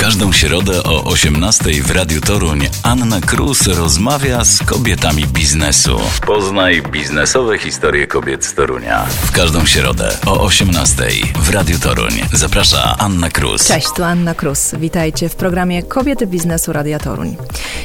każdą 0.00 0.32
środę 0.32 0.82
o 0.82 1.04
18 1.04 1.64
w 1.82 1.90
Radiu 1.90 2.20
Toruń 2.20 2.68
Anna 2.82 3.20
Krus 3.20 3.66
rozmawia 3.66 4.44
z 4.44 4.58
kobietami 4.58 5.26
biznesu. 5.26 6.00
Poznaj 6.26 6.82
biznesowe 6.82 7.58
historie 7.58 8.06
kobiet 8.06 8.44
z 8.44 8.54
Torunia. 8.54 9.06
W 9.06 9.32
każdą 9.32 9.66
środę 9.66 10.08
o 10.26 10.40
18 10.40 11.04
w 11.36 11.50
Radiu 11.50 11.78
Toruń. 11.78 12.12
Zaprasza 12.32 12.96
Anna 12.98 13.30
Krus. 13.30 13.68
Cześć, 13.68 13.88
tu 13.96 14.04
Anna 14.04 14.34
Krus. 14.34 14.74
Witajcie 14.74 15.28
w 15.28 15.34
programie 15.34 15.82
Kobiety 15.82 16.26
Biznesu 16.26 16.72
Radia 16.72 16.98
Toruń. 16.98 17.36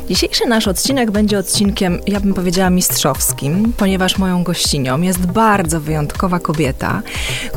Dzisiejszy 0.09 0.45
nasz 0.45 0.67
odcinek 0.67 1.11
będzie 1.11 1.39
odcinkiem, 1.39 1.99
ja 2.07 2.19
bym 2.19 2.33
powiedziała, 2.33 2.69
mistrzowskim, 2.69 3.73
ponieważ 3.77 4.17
moją 4.17 4.43
gościnią 4.43 5.01
jest 5.01 5.25
bardzo 5.25 5.81
wyjątkowa 5.81 6.39
kobieta. 6.39 7.01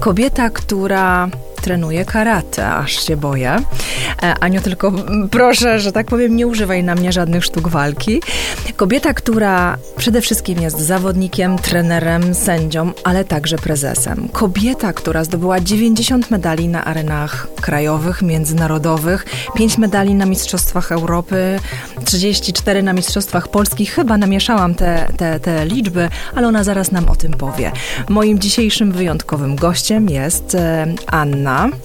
Kobieta, 0.01 0.51
która 0.51 1.31
trenuje 1.61 2.05
karate, 2.05 2.71
aż 2.71 3.07
się 3.07 3.17
boję. 3.17 3.57
E, 4.23 4.35
Aniu, 4.41 4.61
tylko 4.61 4.93
proszę, 5.31 5.81
że 5.81 5.93
tak 5.93 6.07
powiem, 6.07 6.37
nie 6.37 6.47
używaj 6.47 6.85
na 6.85 6.95
mnie 6.95 7.13
żadnych 7.13 7.45
sztuk 7.45 7.69
walki. 7.69 8.21
Kobieta, 8.77 9.15
która 9.15 9.79
przede 9.97 10.21
wszystkim 10.21 10.61
jest 10.61 10.79
zawodnikiem, 10.79 11.59
trenerem, 11.59 12.35
sędzią, 12.35 12.93
ale 13.05 13.25
także 13.25 13.57
prezesem. 13.57 14.29
Kobieta, 14.29 14.93
która 14.93 15.25
zdobyła 15.25 15.61
90 15.61 16.31
medali 16.31 16.69
na 16.69 16.85
arenach 16.85 17.49
krajowych, 17.61 18.23
międzynarodowych, 18.23 19.27
5 19.55 19.79
medali 19.79 20.15
na 20.15 20.27
Mistrzostwach 20.27 20.93
Europy, 20.93 21.59
34 22.05 22.83
na 22.83 22.93
Mistrzostwach 22.93 23.49
Polskich. 23.49 23.93
Chyba 23.93 24.19
namieszałam 24.19 24.75
te, 24.75 25.09
te, 25.17 25.41
te 25.41 25.67
liczby, 25.67 26.09
ale 26.35 26.49
ona 26.49 26.65
zaraz 26.65 26.93
nam 26.93 27.09
o 27.09 27.17
tym 27.17 27.33
powie. 27.33 27.73
Moim 28.09 28.39
dzisiejszym 28.39 28.93
wyjątkowym 28.93 29.57
gościem 29.57 30.09
jest 30.09 30.55
e, 30.55 30.87
Anna 31.49 31.77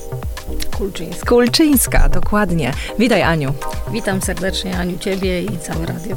Kulczyńska. 0.78 1.26
Kulczyńska, 1.26 2.10
dokładnie. 2.10 2.74
Witaj 3.00 3.22
Aniu. 3.22 3.54
Witam 3.92 4.22
serdecznie 4.22 4.78
Aniu, 4.78 4.98
Ciebie 4.98 5.42
i 5.42 5.58
całe 5.58 5.86
radio. 5.86 6.16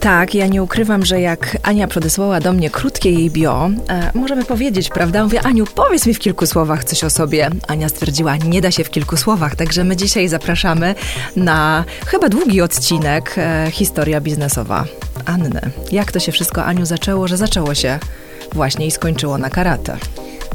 Tak, 0.00 0.34
ja 0.34 0.46
nie 0.46 0.62
ukrywam, 0.62 1.04
że 1.04 1.20
jak 1.20 1.56
Ania 1.62 1.88
podesłała 1.88 2.40
do 2.40 2.52
mnie 2.52 2.70
krótkie 2.70 3.10
jej 3.12 3.30
bio, 3.30 3.70
e, 3.88 4.10
możemy 4.14 4.44
powiedzieć, 4.44 4.88
prawda? 4.88 5.24
Mówię, 5.24 5.42
Aniu, 5.42 5.64
powiedz 5.74 6.06
mi 6.06 6.14
w 6.14 6.18
kilku 6.18 6.46
słowach 6.46 6.84
coś 6.84 7.04
o 7.04 7.10
sobie. 7.10 7.50
Ania 7.68 7.88
stwierdziła, 7.88 8.36
nie 8.36 8.60
da 8.60 8.70
się 8.70 8.84
w 8.84 8.90
kilku 8.90 9.16
słowach, 9.16 9.56
także 9.56 9.84
my 9.84 9.96
dzisiaj 9.96 10.28
zapraszamy 10.28 10.94
na 11.36 11.84
chyba 12.06 12.28
długi 12.28 12.60
odcinek 12.60 13.34
e, 13.38 13.68
Historia 13.70 14.20
biznesowa. 14.20 14.84
Anny, 15.26 15.60
jak 15.92 16.12
to 16.12 16.20
się 16.20 16.32
wszystko, 16.32 16.64
Aniu, 16.64 16.86
zaczęło, 16.86 17.28
że 17.28 17.36
zaczęło 17.36 17.74
się 17.74 17.98
właśnie 18.52 18.86
i 18.86 18.90
skończyło 18.90 19.38
na 19.38 19.50
karate? 19.50 19.96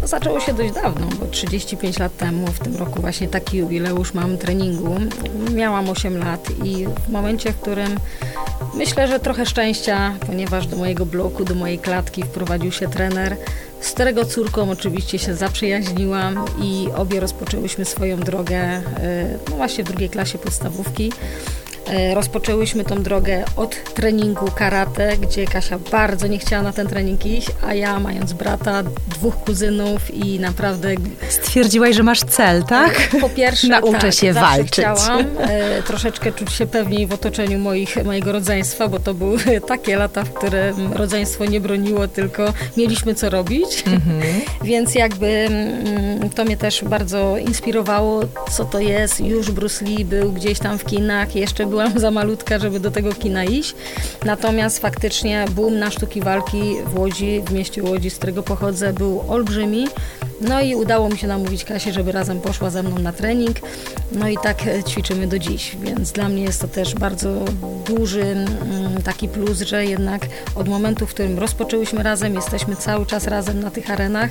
Zaczęło 0.04 0.40
się 0.40 0.54
dość 0.54 0.74
dawno, 0.74 1.08
bo 1.20 1.26
35 1.26 2.00
lat 2.00 2.18
temu, 2.18 2.48
w 2.48 2.60
tym 2.60 2.76
roku 2.76 3.02
właśnie 3.02 3.28
taki 3.28 3.58
jubileusz 3.58 4.14
mam 4.14 4.38
treningu. 4.38 4.96
Miałam 5.54 5.90
8 5.90 6.18
lat 6.18 6.48
i 6.64 6.88
w 7.08 7.10
momencie, 7.10 7.54
w 7.54 7.62
którym 7.62 8.00
myślę, 8.74 9.08
że 9.08 9.20
trochę 9.20 9.46
szczęścia, 9.46 10.14
ponieważ 10.28 10.68
do 10.68 10.78
mojego 10.78 11.06
bloku, 11.06 11.46
do 11.46 11.56
mojej 11.56 11.80
klatki 11.80 12.24
wprowadził 12.24 12.72
się 12.72 12.88
trener, 12.88 13.38
z 13.82 13.92
którego 13.92 14.26
córką 14.26 14.72
oczywiście 14.72 15.20
się 15.20 15.36
zaprzyjaźniłam 15.36 16.46
i 16.62 16.88
obie 16.96 17.20
rozpoczęłyśmy 17.20 17.86
swoją 17.86 18.20
drogę, 18.20 18.58
e, 18.58 18.82
no 19.50 19.56
właśnie 19.56 19.84
w 19.84 19.88
drugiej 19.88 20.10
klasie 20.10 20.38
podstawówki. 20.38 21.12
E, 21.90 22.16
rozpoczęłyśmy 22.16 22.84
tą 22.84 23.04
drogę 23.04 23.44
od 23.56 23.94
treningu 23.94 24.52
karate, 24.52 25.18
gdzie 25.18 25.46
Kasia 25.46 25.80
bardzo 25.92 26.28
nie 26.28 26.40
chciała 26.40 26.64
na 26.64 26.74
ten 26.74 26.88
trening 26.88 27.26
iść, 27.26 27.48
a 27.68 27.74
ja 27.74 28.00
mając 28.00 28.34
brata, 28.34 28.84
dwóch 29.08 29.36
kuzynów 29.36 30.14
i 30.14 30.40
naprawdę... 30.40 30.90
Stwierdziłaś, 31.30 31.96
że 31.96 32.04
masz 32.04 32.20
cel, 32.20 32.64
tak? 32.64 33.10
Po 33.22 33.30
pierwsze, 33.30 33.68
Nauczę 33.68 34.00
tak, 34.00 34.14
się 34.14 34.34
walczyć. 34.34 34.72
chciałam 34.72 35.26
e, 35.40 35.84
troszeczkę 35.84 36.32
czuć 36.32 36.52
się 36.52 36.68
pewniej 36.68 37.08
w 37.08 37.14
otoczeniu 37.14 37.60
moich, 37.60 38.06
mojego 38.06 38.32
rodzeństwa, 38.32 38.88
bo 38.88 39.00
to 39.00 39.14
były 39.14 39.40
takie 39.68 39.96
lata, 39.98 40.24
w 40.24 40.34
którym 40.34 40.94
rodzeństwo 40.94 41.46
nie 41.46 41.62
broniło, 41.62 42.08
tylko 42.08 42.54
mieliśmy 42.78 43.16
co 43.16 43.30
robić. 43.30 43.84
Mhm. 43.88 44.22
Więc 44.64 44.96
jakby 44.96 45.28
mm, 45.28 46.30
to 46.30 46.46
mnie 46.46 46.58
też 46.58 46.84
bardzo 46.84 47.38
inspirowało, 47.38 48.22
co 48.52 48.66
to 48.66 48.80
jest. 48.80 49.20
Już 49.20 49.52
Bruce 49.52 49.86
Lee 49.86 50.06
był 50.06 50.32
gdzieś 50.32 50.60
tam 50.60 50.78
w 50.78 50.86
kinach, 50.86 51.36
jeszcze 51.36 51.66
byłam 51.78 52.00
za 52.00 52.12
malutka, 52.12 52.60
żeby 52.60 52.80
do 52.80 52.92
tego 52.92 53.14
kina 53.14 53.44
iść. 53.44 53.76
Natomiast 54.26 54.80
faktycznie 54.80 55.46
boom 55.50 55.80
na 55.80 55.92
sztuki 55.92 56.22
walki 56.22 56.76
w 56.86 57.00
Łodzi, 57.00 57.42
w 57.46 57.52
mieście 57.52 57.84
Łodzi, 57.84 58.10
z 58.10 58.18
którego 58.18 58.44
pochodzę, 58.44 58.94
był 58.94 59.24
olbrzymi. 59.28 59.88
No 60.42 60.62
i 60.62 60.76
udało 60.76 61.10
mi 61.10 61.18
się 61.18 61.28
namówić 61.28 61.64
Kasię, 61.64 61.94
żeby 61.94 62.12
razem 62.12 62.42
poszła 62.42 62.70
ze 62.70 62.84
mną 62.84 63.00
na 63.00 63.14
trening. 63.14 63.58
No 64.12 64.28
i 64.28 64.38
tak 64.44 64.68
e, 64.68 64.84
ćwiczymy 64.84 65.28
do 65.28 65.40
dziś, 65.40 65.78
więc 65.82 66.12
dla 66.12 66.30
mnie 66.30 66.44
jest 66.44 66.62
to 66.62 66.68
też 66.68 66.96
bardzo 66.96 67.46
duży 67.86 68.22
mm, 68.22 69.02
taki 69.04 69.28
plus, 69.28 69.62
że 69.62 69.86
jednak 69.86 70.22
od 70.56 70.68
momentu, 70.68 71.08
w 71.08 71.10
którym 71.10 71.40
rozpoczęłyśmy 71.40 72.04
razem, 72.04 72.36
jesteśmy 72.36 72.76
cały 72.76 73.06
czas 73.06 73.28
razem 73.28 73.60
na 73.60 73.72
tych 73.72 73.92
arenach 73.92 74.30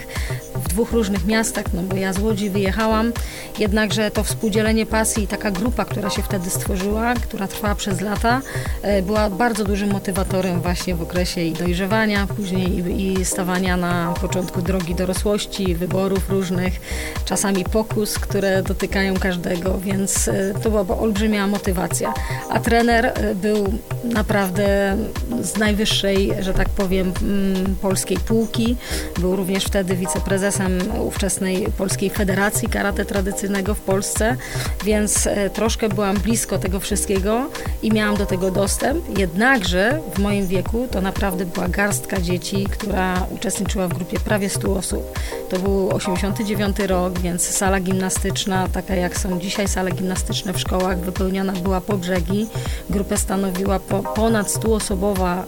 dwóch 0.77 0.93
różnych 0.93 1.27
miastach, 1.27 1.65
no 1.73 1.83
bo 1.83 1.97
ja 1.97 2.13
z 2.13 2.19
Łodzi 2.19 2.51
wyjechałam, 2.51 3.13
jednakże 3.59 4.11
to 4.11 4.25
współdzielenie 4.25 4.87
pasji 4.87 5.25
i 5.25 5.27
taka 5.27 5.51
grupa, 5.51 5.85
która 5.85 6.11
się 6.11 6.23
wtedy 6.23 6.51
stworzyła, 6.51 7.15
która 7.15 7.49
trwała 7.49 7.75
przez 7.75 8.01
lata, 8.01 8.41
e, 8.83 9.03
była 9.03 9.31
bardzo 9.31 9.65
dużym 9.65 9.91
motywatorem 9.91 10.61
właśnie 10.61 10.95
w 10.95 11.03
okresie 11.03 11.41
i 11.41 11.53
dojrzewania, 11.53 12.27
później 12.27 13.01
i, 13.03 13.25
stawania 13.25 13.77
na 13.77 14.15
początku 14.21 14.63
drogi 14.63 14.95
dorosłości, 14.95 15.75
wyborów 15.75 16.31
różnych, 16.31 16.81
czasami 17.25 17.65
pokus, 17.65 18.19
które 18.19 18.63
dotykają 18.63 19.15
każdego, 19.15 19.79
więc 19.79 20.29
e, 20.29 20.55
to 20.63 20.71
była 20.71 20.99
olbrzymia 20.99 21.47
motywacja. 21.47 22.15
A 22.51 22.61
trener 22.61 23.07
e, 23.07 23.35
był 23.35 23.79
naprawdę 24.05 24.97
z 25.43 25.57
najwyższej, 25.57 26.33
że 26.41 26.55
tak 26.55 26.69
powiem, 26.69 27.13
mm, 27.23 27.77
polskiej 27.77 28.19
półki. 28.19 28.77
Był 29.19 29.37
również 29.37 29.65
wtedy 29.65 29.97
wiceprezesem 29.97 30.66
ówczesnej 31.01 31.67
Polskiej 31.79 32.11
Federacji 32.11 32.69
Karate 32.69 33.05
Tradycyjnego 33.05 33.75
w 33.75 33.81
Polsce, 33.81 34.37
więc 34.85 35.27
e, 35.27 35.51
troszkę 35.51 35.89
byłam 35.89 36.17
blisko 36.17 36.59
tego 36.59 36.81
wszystkiego 36.81 37.51
i 37.83 37.93
miałam 37.93 38.17
do 38.17 38.27
tego 38.27 38.51
dostęp. 38.51 39.19
Jednakże 39.19 40.01
w 40.15 40.19
moim 40.19 40.47
wieku 40.47 40.89
to 40.91 41.01
naprawdę 41.01 41.47
była 41.47 41.69
garstka 41.69 42.21
dzieci, 42.21 42.67
która 42.71 43.27
uczestniczyła 43.35 43.89
w 43.89 43.95
grupie 43.95 44.21
prawie 44.21 44.49
100 44.49 44.77
osób. 44.77 45.19
To 45.49 45.59
był 45.59 45.89
89 45.89 46.79
rok, 46.79 47.19
więc 47.19 47.43
sala 47.43 47.81
gimnastyczna, 47.81 48.69
taka 48.69 48.95
jak 48.95 49.19
są 49.19 49.41
dzisiaj 49.41 49.69
sale 49.69 49.91
gimnastyczne 49.91 50.53
w 50.53 50.61
szkołach, 50.61 50.99
wypełniona 50.99 51.53
była 51.53 51.81
po 51.81 51.99
brzegi. 51.99 52.47
Grupę 52.91 53.17
stanowiła 53.17 53.81
po, 53.81 54.03
ponad 54.03 54.47
100-osobowa 54.47 55.43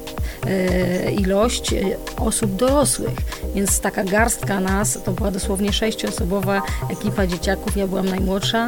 e, 0.46 1.10
ilość 1.10 1.72
e, 1.72 1.78
osób 2.16 2.56
dorosłych, 2.56 3.16
więc 3.54 3.80
taka 3.80 4.04
garstka 4.04 4.60
nas, 4.60 4.98
to 5.08 5.12
była 5.12 5.30
dosłownie 5.30 5.72
sześcioosobowa 5.72 6.62
ekipa 6.91 7.26
dzieciaków, 7.26 7.76
ja 7.76 7.86
byłam 7.86 8.06
najmłodsza. 8.08 8.66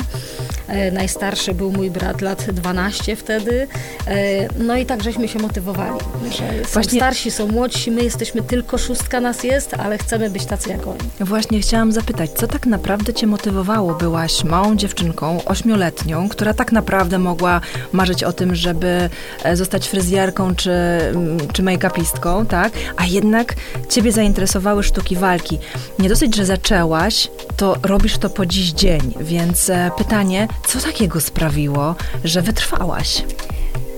E, 0.70 0.90
najstarszy 0.90 1.54
był 1.54 1.72
mój 1.72 1.90
brat, 1.90 2.20
lat 2.20 2.50
12 2.52 3.16
wtedy. 3.16 3.68
E, 4.06 4.48
no 4.58 4.76
i 4.76 4.86
tak 4.86 5.02
żeśmy 5.02 5.28
się 5.28 5.38
motywowali, 5.38 6.00
że 6.30 6.64
są 6.64 6.72
Właśnie- 6.72 6.98
starsi, 7.00 7.30
są 7.30 7.48
młodsi, 7.48 7.90
my 7.90 8.02
jesteśmy 8.02 8.42
tylko 8.42 8.78
szóstka 8.78 9.20
nas 9.20 9.44
jest, 9.44 9.74
ale 9.74 9.98
chcemy 9.98 10.30
być 10.30 10.44
tacy 10.46 10.70
jak 10.70 10.86
oni. 10.86 10.98
Właśnie 11.20 11.60
chciałam 11.60 11.92
zapytać, 11.92 12.30
co 12.30 12.46
tak 12.46 12.66
naprawdę 12.66 13.14
cię 13.14 13.26
motywowało? 13.26 13.94
Byłaś 13.94 14.44
małą 14.44 14.76
dziewczynką, 14.76 15.44
ośmioletnią, 15.44 16.28
która 16.28 16.54
tak 16.54 16.72
naprawdę 16.72 17.18
mogła 17.18 17.60
marzyć 17.92 18.24
o 18.24 18.32
tym, 18.32 18.54
żeby 18.54 19.10
e, 19.44 19.56
zostać 19.56 19.88
fryzjerką 19.88 20.54
czy, 20.54 20.70
mm, 20.70 21.38
czy 21.52 21.62
make-upistką, 21.62 22.46
tak? 22.46 22.72
A 22.96 23.04
jednak 23.04 23.54
ciebie 23.88 24.12
zainteresowały 24.12 24.82
sztuki 24.82 25.16
walki. 25.16 25.58
Nie 25.98 26.08
dosyć, 26.08 26.36
że 26.36 26.44
zaczęłaś, 26.44 27.28
to 27.56 27.76
robisz 27.82 28.18
to 28.18 28.30
po 28.30 28.46
dziś 28.46 28.72
dzień, 28.72 29.14
więc 29.20 29.70
pytanie, 29.98 30.48
co 30.66 30.80
takiego 30.80 31.20
sprawiło, 31.20 31.94
że 32.24 32.42
wytrwałaś? 32.42 33.22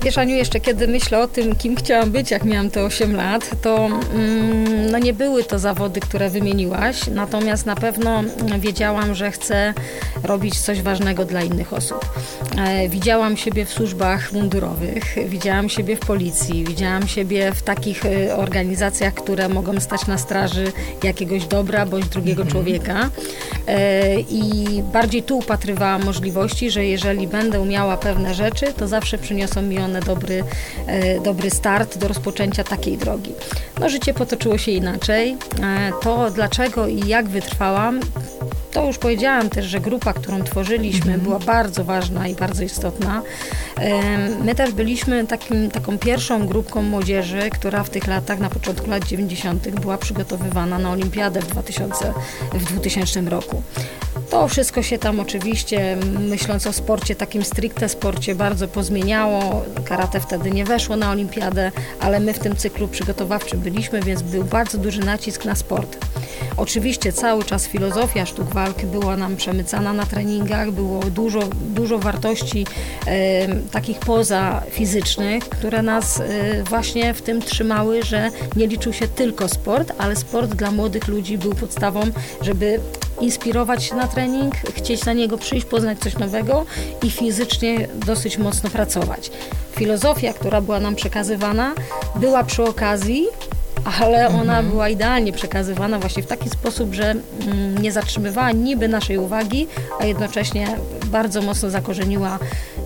Wiesz, 0.02 0.18
Aniu, 0.18 0.36
jeszcze 0.36 0.60
kiedy 0.60 0.88
myślę 0.88 1.18
o 1.18 1.28
tym, 1.28 1.54
kim 1.54 1.76
chciałam 1.76 2.10
być, 2.10 2.30
jak 2.30 2.44
miałam 2.44 2.70
te 2.70 2.84
8 2.84 3.16
lat, 3.16 3.50
to 3.62 3.86
mm, 3.86 4.90
no 4.90 4.98
nie 4.98 5.12
były 5.12 5.44
to 5.44 5.58
zawody, 5.58 6.00
które 6.00 6.30
wymieniłaś, 6.30 7.06
natomiast 7.06 7.66
na 7.66 7.76
pewno 7.76 8.18
mm, 8.18 8.60
wiedziałam, 8.60 9.14
że 9.14 9.30
chcę 9.30 9.74
robić 10.24 10.60
coś 10.60 10.82
ważnego 10.82 11.24
dla 11.24 11.42
innych 11.42 11.72
osób. 11.72 12.04
E, 12.58 12.88
widziałam 12.88 13.36
siebie 13.36 13.64
w 13.64 13.70
służbach 13.70 14.32
mundurowych, 14.32 15.16
widziałam 15.26 15.68
siebie 15.68 15.96
w 15.96 16.00
policji, 16.00 16.64
widziałam 16.64 17.08
siebie 17.08 17.52
w 17.52 17.62
takich 17.62 18.06
e, 18.06 18.36
organizacjach, 18.36 19.14
które 19.14 19.48
mogą 19.48 19.80
stać 19.80 20.06
na 20.06 20.18
straży 20.18 20.72
jakiegoś 21.02 21.46
dobra 21.46 21.86
bądź 21.86 22.06
drugiego 22.06 22.44
człowieka. 22.44 23.10
E, 23.68 24.20
I 24.20 24.82
bardziej 24.92 25.22
tu 25.22 25.38
upatrywałam 25.38 26.04
możliwości, 26.04 26.70
że 26.70 26.84
jeżeli 26.84 27.26
będę 27.28 27.60
umiała 27.60 27.96
pewne 27.96 28.34
rzeczy, 28.34 28.66
to 28.72 28.88
zawsze 28.88 29.18
przyniosą 29.18 29.62
mi 29.62 29.78
one 29.78 30.00
dobry, 30.00 30.44
e, 30.86 31.20
dobry 31.20 31.50
start 31.50 31.98
do 31.98 32.08
rozpoczęcia 32.08 32.64
takiej 32.64 32.98
drogi. 32.98 33.32
No 33.80 33.88
życie 33.88 34.14
potoczyło 34.14 34.58
się 34.58 34.72
inaczej. 34.72 35.36
E, 35.62 35.92
To 36.02 36.30
dlaczego 36.30 36.86
i 36.86 37.08
jak 37.08 37.28
wytrwałam, 37.28 38.00
to 38.72 38.86
już 38.86 38.98
powiedziałam 38.98 39.50
też, 39.50 39.66
że 39.66 39.80
grupa, 39.80 40.12
którą 40.12 40.42
tworzyliśmy, 40.42 41.18
była 41.18 41.38
bardzo 41.38 41.84
ważna 41.84 42.28
i 42.28 42.34
bardzo 42.34 42.62
istotna. 42.62 43.22
My 44.44 44.54
też 44.54 44.72
byliśmy 44.72 45.26
takim, 45.26 45.70
taką 45.70 45.98
pierwszą 45.98 46.46
grupką 46.46 46.82
młodzieży, 46.82 47.50
która 47.50 47.84
w 47.84 47.90
tych 47.90 48.06
latach, 48.06 48.38
na 48.38 48.50
początku 48.50 48.90
lat 48.90 49.04
90. 49.04 49.68
była 49.68 49.98
przygotowywana 49.98 50.78
na 50.78 50.90
olimpiadę 50.90 51.40
w 51.40 51.46
2000, 51.46 52.12
w 52.52 52.64
2000 52.64 53.20
roku. 53.20 53.62
To 54.32 54.48
wszystko 54.48 54.82
się 54.82 54.98
tam 54.98 55.20
oczywiście, 55.20 55.96
myśląc 56.20 56.66
o 56.66 56.72
sporcie, 56.72 57.14
takim 57.14 57.44
stricte 57.44 57.88
sporcie, 57.88 58.34
bardzo 58.34 58.68
pozmieniało. 58.68 59.64
Karate 59.84 60.20
wtedy 60.20 60.50
nie 60.50 60.64
weszło 60.64 60.96
na 60.96 61.10
olimpiadę, 61.10 61.72
ale 62.00 62.20
my 62.20 62.32
w 62.32 62.38
tym 62.38 62.56
cyklu 62.56 62.88
przygotowawczym 62.88 63.60
byliśmy, 63.60 64.02
więc 64.02 64.22
był 64.22 64.44
bardzo 64.44 64.78
duży 64.78 65.00
nacisk 65.00 65.44
na 65.44 65.54
sport. 65.54 65.96
Oczywiście 66.56 67.12
cały 67.12 67.44
czas 67.44 67.66
filozofia 67.66 68.26
sztuk 68.26 68.48
walki 68.54 68.86
była 68.86 69.16
nam 69.16 69.36
przemycana 69.36 69.92
na 69.92 70.06
treningach, 70.06 70.70
było 70.70 71.00
dużo, 71.02 71.40
dużo 71.74 71.98
wartości 71.98 72.66
e, 73.06 73.48
takich 73.72 73.98
poza 73.98 74.62
fizycznych, 74.70 75.48
które 75.48 75.82
nas 75.82 76.20
e, 76.20 76.62
właśnie 76.62 77.14
w 77.14 77.22
tym 77.22 77.42
trzymały, 77.42 78.02
że 78.02 78.30
nie 78.56 78.66
liczył 78.66 78.92
się 78.92 79.08
tylko 79.08 79.48
sport, 79.48 79.92
ale 79.98 80.16
sport 80.16 80.54
dla 80.54 80.70
młodych 80.70 81.08
ludzi 81.08 81.38
był 81.38 81.54
podstawą, 81.54 82.00
żeby 82.40 82.80
inspirować 83.22 83.84
się 83.84 83.94
na 83.94 84.08
trening, 84.08 84.54
chcieć 84.56 85.04
na 85.04 85.12
niego 85.12 85.38
przyjść, 85.38 85.66
poznać 85.66 85.98
coś 85.98 86.18
nowego 86.18 86.66
i 87.02 87.10
fizycznie 87.10 87.88
dosyć 88.06 88.38
mocno 88.38 88.70
pracować. 88.70 89.30
Filozofia, 89.72 90.32
która 90.32 90.60
była 90.60 90.80
nam 90.80 90.94
przekazywana, 90.94 91.74
była 92.16 92.44
przy 92.44 92.62
okazji 92.62 93.26
ale 94.00 94.28
ona 94.28 94.40
mhm. 94.40 94.70
była 94.70 94.88
idealnie 94.88 95.32
przekazywana 95.32 95.98
właśnie 95.98 96.22
w 96.22 96.26
taki 96.26 96.50
sposób, 96.50 96.94
że 96.94 97.10
mm, 97.10 97.78
nie 97.78 97.92
zatrzymywała 97.92 98.52
niby 98.52 98.88
naszej 98.88 99.18
uwagi, 99.18 99.66
a 100.00 100.04
jednocześnie 100.04 100.76
bardzo 101.06 101.42
mocno 101.42 101.70
zakorzeniła 101.70 102.38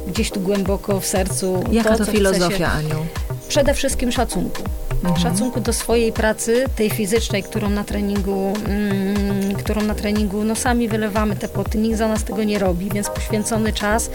gdzieś 0.06 0.30
tu 0.30 0.40
głęboko 0.40 1.00
w 1.00 1.06
sercu. 1.06 1.64
Jaka 1.72 1.96
to, 1.96 2.04
to 2.04 2.12
filozofia, 2.12 2.72
Aniu? 2.72 3.06
Przede 3.48 3.74
wszystkim 3.74 4.12
szacunku. 4.12 4.62
Mhm. 5.04 5.16
Szacunku 5.22 5.60
do 5.60 5.72
swojej 5.72 6.12
pracy, 6.12 6.64
tej 6.76 6.90
fizycznej, 6.90 7.42
którą 7.42 7.70
na 7.70 7.84
treningu, 7.84 8.52
mm, 8.68 9.54
którą 9.54 9.82
na 9.82 9.94
treningu 9.94 10.44
no 10.44 10.56
sami 10.56 10.88
wylewamy 10.88 11.36
te 11.36 11.48
poty, 11.48 11.78
nikt 11.78 11.98
za 11.98 12.08
nas 12.08 12.24
tego 12.24 12.44
nie 12.44 12.58
robi, 12.58 12.90
więc 12.94 13.10
poświęcony 13.10 13.72
czas 13.72 14.10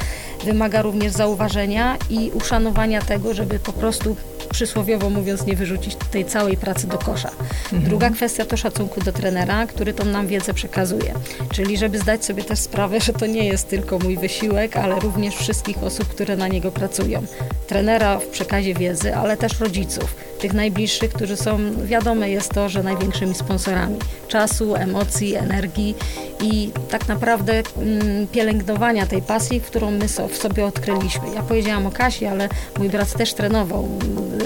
wymaga 0.45 0.81
również 0.81 1.11
zauważenia 1.11 1.97
i 2.09 2.31
uszanowania 2.33 3.01
tego, 3.01 3.33
żeby 3.33 3.59
po 3.59 3.73
prostu 3.73 4.15
przysłowiowo 4.51 5.09
mówiąc, 5.09 5.45
nie 5.45 5.55
wyrzucić 5.55 5.95
tej 6.11 6.25
całej 6.25 6.57
pracy 6.57 6.87
do 6.87 6.97
kosza. 6.97 7.31
Mhm. 7.63 7.83
Druga 7.83 8.09
kwestia 8.09 8.45
to 8.45 8.57
szacunku 8.57 9.01
do 9.01 9.11
trenera, 9.11 9.67
który 9.67 9.93
tą 9.93 10.05
nam 10.05 10.27
wiedzę 10.27 10.53
przekazuje. 10.53 11.13
Czyli 11.53 11.77
żeby 11.77 11.99
zdać 11.99 12.25
sobie 12.25 12.43
też 12.43 12.59
sprawę, 12.59 12.99
że 12.99 13.13
to 13.13 13.25
nie 13.25 13.45
jest 13.45 13.69
tylko 13.69 13.99
mój 13.99 14.17
wysiłek, 14.17 14.77
ale 14.77 14.99
również 14.99 15.35
wszystkich 15.35 15.83
osób, 15.83 16.07
które 16.07 16.37
na 16.37 16.47
niego 16.47 16.71
pracują. 16.71 17.23
Trenera 17.67 18.19
w 18.19 18.27
przekazie 18.27 18.73
wiedzy, 18.73 19.15
ale 19.15 19.37
też 19.37 19.59
rodziców, 19.59 20.15
tych 20.39 20.53
najbliższych, 20.53 21.13
którzy 21.13 21.37
są, 21.37 21.59
wiadome 21.85 22.29
jest 22.29 22.53
to, 22.53 22.69
że 22.69 22.83
największymi 22.83 23.33
sponsorami 23.33 23.97
czasu, 24.27 24.75
emocji, 24.75 25.35
energii 25.35 25.95
i 26.43 26.71
tak 26.89 27.07
naprawdę 27.07 27.53
mm, 27.77 28.27
pielęgnowania 28.27 29.05
tej 29.05 29.21
pasji, 29.21 29.61
którą 29.61 29.91
my 29.91 30.07
so, 30.07 30.27
w 30.27 30.37
sobie 30.37 30.65
odkryliśmy. 30.65 31.21
Ja 31.35 31.41
powiedziałam 31.41 31.85
o 31.85 31.91
Kasi, 31.91 32.25
ale 32.25 32.49
mój 32.79 32.89
brat 32.89 33.13
też 33.13 33.33
trenował 33.33 33.89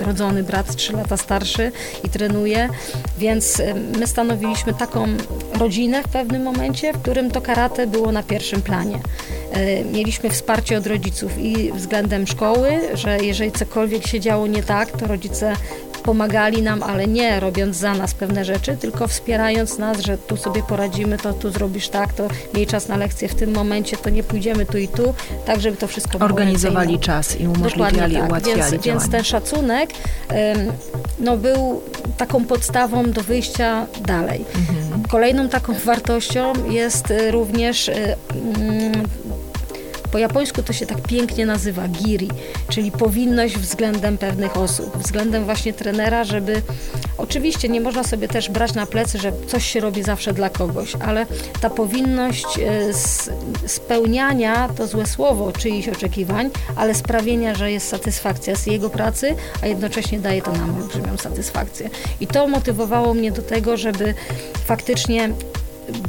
rodzony 0.06 0.44
brat, 0.44 0.76
3 0.76 0.94
lata 0.94 1.18
starszy 1.18 1.72
i 2.04 2.10
trenuje, 2.10 2.70
więc 3.18 3.62
my 4.00 4.08
stanowiliśmy 4.08 4.74
taką 4.74 5.08
rodzinę 5.60 6.04
w 6.04 6.08
pewnym 6.08 6.44
momencie, 6.44 6.94
w 6.94 7.02
którym 7.02 7.32
to 7.32 7.42
karate 7.42 7.88
było 7.88 8.12
na 8.12 8.24
pierwszym 8.24 8.62
planie. 8.62 9.00
E, 9.52 9.86
mieliśmy 9.86 10.30
wsparcie 10.30 10.78
od 10.78 10.88
rodziców 10.88 11.38
i 11.38 11.72
względem 11.72 12.28
szkoły, 12.28 12.80
że 12.94 13.18
jeżeli 13.18 13.52
cokolwiek 13.52 14.08
się 14.08 14.20
działo 14.20 14.48
nie 14.48 14.64
tak, 14.64 14.92
to 14.92 15.08
rodzice 15.08 15.54
pomagali 16.06 16.62
nam, 16.62 16.84
ale 16.84 17.08
nie 17.08 17.40
robiąc 17.40 17.76
za 17.76 17.94
nas 17.94 18.14
pewne 18.14 18.46
rzeczy, 18.46 18.78
tylko 18.78 19.08
wspierając 19.08 19.78
nas, 19.78 20.00
że 20.00 20.18
tu 20.18 20.38
sobie 20.38 20.64
poradzimy, 20.64 21.18
to 21.18 21.34
tu 21.34 21.52
zrobisz 21.52 21.90
tak, 21.90 22.14
to 22.14 22.28
miej 22.54 22.68
czas 22.68 22.88
na 22.88 22.98
lekcję 22.98 23.28
w 23.28 23.36
tym 23.36 23.54
momencie, 23.54 23.98
to 23.98 24.10
nie 24.10 24.24
pójdziemy 24.24 24.66
tu 24.66 24.78
i 24.78 24.88
tu, 24.88 25.14
tak 25.46 25.62
żeby 25.62 25.78
to 25.78 25.88
wszystko 25.88 26.20
Organizowali 26.20 27.00
czas 27.00 27.40
i 27.40 27.48
umożliwiali, 27.48 28.16
tak. 28.16 28.30
ułatwiali 28.30 28.62
więc, 28.62 28.84
więc 28.84 29.10
ten 29.10 29.24
szacunek 29.24 29.90
no, 31.20 31.38
był 31.38 31.82
taką 32.18 32.46
podstawą 32.46 33.12
do 33.12 33.22
wyjścia 33.22 33.88
dalej. 34.06 34.46
Mhm. 34.56 35.04
Kolejną 35.12 35.50
taką 35.50 35.74
wartością 35.86 36.54
jest 36.70 37.12
y, 37.12 37.32
również 37.32 37.88
y, 37.88 37.94
mm, 38.60 38.94
po 40.12 40.18
japońsku 40.18 40.64
to 40.64 40.74
się 40.74 40.86
tak 40.86 41.02
pięknie 41.02 41.46
nazywa 41.46 41.88
giri, 41.88 42.30
czyli 42.70 42.92
powinność 42.92 43.58
względem 43.58 44.18
pewnych 44.18 44.58
osób, 44.58 44.98
względem 44.98 45.46
właśnie 45.46 45.74
trenera, 45.74 46.24
żeby 46.24 46.62
oczywiście 47.18 47.70
nie 47.70 47.82
można 47.82 48.04
sobie 48.04 48.28
też 48.28 48.50
brać 48.50 48.74
na 48.74 48.86
plecy, 48.86 49.18
że 49.18 49.32
coś 49.48 49.66
się 49.66 49.80
robi 49.80 50.04
zawsze 50.04 50.34
dla 50.34 50.50
kogoś, 50.50 50.96
ale 50.96 51.26
ta 51.62 51.70
powinność 51.70 52.60
e, 52.60 52.94
spełniania, 53.68 54.70
to 54.78 54.88
złe 54.88 55.06
słowo, 55.06 55.52
czyichś 55.52 55.88
oczekiwań, 55.88 56.50
ale 56.76 56.96
sprawienia, 56.96 57.56
że 57.56 57.72
jest 57.72 57.88
satysfakcja 57.88 58.56
z 58.56 58.66
jego 58.66 58.90
pracy, 58.90 59.36
a 59.62 59.68
jednocześnie 59.68 60.20
daje 60.20 60.42
to 60.42 60.52
nam 60.52 60.76
olbrzymią 60.76 61.18
satysfakcję. 61.18 61.90
I 62.20 62.28
to 62.28 62.48
motywowało 62.48 63.14
mnie 63.14 63.32
do 63.32 63.42
tego, 63.42 63.78
żeby 63.78 64.14
faktycznie 64.66 65.30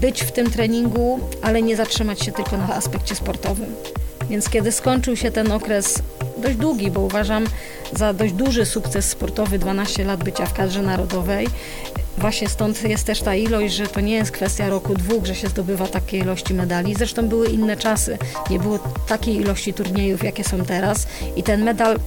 być 0.01 0.23
w 0.23 0.33
tym 0.33 0.51
treningu, 0.51 1.21
ale 1.43 1.63
nie 1.63 1.77
zatrzymać 1.77 2.21
się 2.21 2.33
tylko 2.33 2.57
na 2.57 2.75
aspekcie 2.75 3.15
sportowym. 3.15 3.75
Więc 4.31 4.49
kiedy 4.49 4.73
skończył 4.73 5.17
się 5.17 5.31
ten 5.31 5.53
okres 5.53 6.03
dość 6.39 6.57
długi, 6.57 6.91
bo 6.91 7.01
uważam 7.01 7.45
za 7.93 8.13
dość 8.13 8.33
duży 8.33 8.67
sukces 8.67 9.09
sportowy 9.09 9.59
12 9.59 10.05
lat 10.05 10.25
bycia 10.25 10.47
w 10.47 10.55
kadrze 10.55 10.83
narodowej, 10.83 11.49
Właśnie 12.19 12.49
stąd 12.49 12.83
jest 12.85 13.07
też 13.07 13.21
ta 13.21 13.35
ilość, 13.35 13.75
że 13.75 13.87
to 13.87 14.01
nie 14.01 14.15
jest 14.15 14.31
kwestia 14.31 14.69
roku, 14.69 14.95
dwóch, 14.95 15.27
że 15.27 15.35
się 15.35 15.49
zdobywa 15.49 15.87
takie 15.87 16.19
ilości 16.19 16.55
medali. 16.55 16.95
Zresztą 16.95 17.29
były 17.29 17.49
inne 17.49 17.77
czasy. 17.77 18.19
Nie 18.51 18.59
było 18.59 18.79
takiej 19.09 19.37
ilości 19.37 19.75
turniejów, 19.75 20.25
jakie 20.25 20.45
są 20.45 20.65
teraz. 20.65 21.07
I 21.37 21.43
ten 21.43 21.65
medal, 21.65 21.99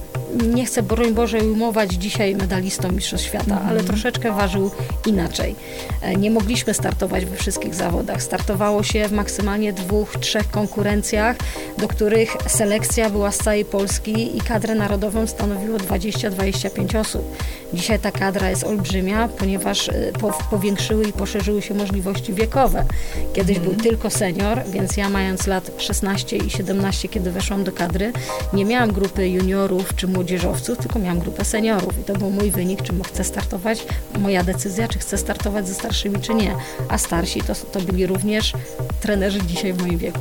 nie 0.54 0.66
chcę 0.66 0.82
broń 0.82 1.14
Boże 1.14 1.38
ujmować 1.38 1.92
dzisiaj 1.92 2.36
medalistom 2.36 2.94
Mistrzostw 2.94 3.26
Świata, 3.26 3.56
mm 3.56 3.60
ale 3.70 3.84
troszeczkę 3.84 4.32
ważył 4.32 4.70
inaczej. 5.06 5.54
E, 6.02 6.16
nie 6.16 6.30
mogliśmy 6.30 6.74
startować 6.74 7.24
we 7.24 7.36
wszystkich 7.36 7.74
zawodach. 7.74 8.22
Startowało 8.22 8.82
się 8.82 9.08
w 9.08 9.12
maksymalnie 9.12 9.72
dwóch, 9.72 10.16
trzech 10.16 10.50
konkurencjach, 10.50 11.36
do 11.78 11.88
których 11.88 12.36
selekcja 12.46 13.10
była 13.10 13.32
z 13.32 13.38
całej 13.38 13.64
Polski 13.64 14.36
i 14.36 14.40
kadrę 14.40 14.74
narodową 14.74 15.26
stanowiło 15.26 15.78
20-25 15.78 17.00
osób. 17.00 17.36
Dzisiaj 17.74 17.98
ta 17.98 18.12
kadra 18.12 18.50
jest 18.50 18.64
olbrzymia, 18.64 19.28
ponieważ 19.28 19.88
e, 19.88 19.92
po, 20.20 20.38
powiększyły 20.50 21.04
i 21.04 21.12
poszerzyły 21.12 21.62
się 21.62 21.74
możliwości 21.74 22.34
wiekowe. 22.34 22.84
Kiedyś 23.32 23.56
mm. 23.56 23.68
był 23.68 23.82
tylko 23.82 24.10
senior, 24.10 24.62
więc 24.70 24.96
ja 24.96 25.08
mając 25.08 25.46
lat 25.46 25.70
16 25.78 26.36
i 26.36 26.50
17, 26.50 27.08
kiedy 27.08 27.30
weszłam 27.30 27.64
do 27.64 27.72
kadry, 27.72 28.12
nie 28.52 28.64
miałam 28.64 28.92
grupy 28.92 29.28
juniorów 29.28 29.96
czy 29.96 30.08
młodzieżowców, 30.20 30.78
tylko 30.78 30.98
miałam 30.98 31.18
grupę 31.18 31.44
seniorów 31.44 31.98
i 31.98 32.04
to 32.04 32.12
był 32.12 32.30
mój 32.30 32.50
wynik, 32.50 32.82
czy 32.82 32.92
chcę 33.06 33.24
startować, 33.24 33.86
moja 34.18 34.44
decyzja, 34.44 34.88
czy 34.88 34.98
chcę 34.98 35.18
startować 35.18 35.68
ze 35.68 35.74
starszymi, 35.74 36.20
czy 36.20 36.34
nie. 36.34 36.56
A 36.88 36.98
starsi 36.98 37.40
to, 37.40 37.54
to 37.54 37.80
byli 37.80 38.06
również 38.06 38.52
trenerzy 39.00 39.42
dzisiaj 39.42 39.72
w 39.72 39.80
moim 39.82 39.98
wieku. 39.98 40.20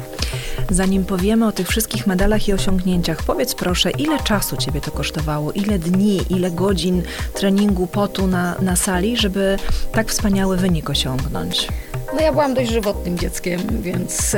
Zanim 0.70 1.06
powiemy 1.06 1.48
o 1.48 1.52
tych 1.52 1.68
wszystkich 1.68 2.08
medalach 2.08 2.48
i 2.48 2.54
osiągnięciach, 2.54 3.24
powiedz 3.24 3.56
proszę, 3.56 3.92
ile 3.92 4.20
czasu 4.20 4.58
Ciebie 4.58 4.82
to 4.82 4.92
kosztowało? 4.92 5.52
Ile 5.52 5.80
dni, 5.80 6.22
ile 6.30 6.52
godzin 6.52 7.04
treningu, 7.34 7.88
potu 7.88 8.28
na, 8.28 8.56
na 8.62 8.76
sali, 8.76 9.18
żeby 9.18 9.58
tak 9.92 10.10
wspaniały 10.10 10.58
wynik 10.58 10.90
osiągnąć? 10.90 11.68
No 12.20 12.26
ja 12.26 12.32
byłam 12.32 12.54
dość 12.54 12.72
żywotnym 12.72 13.18
dzieckiem, 13.18 13.62
więc 13.82 14.36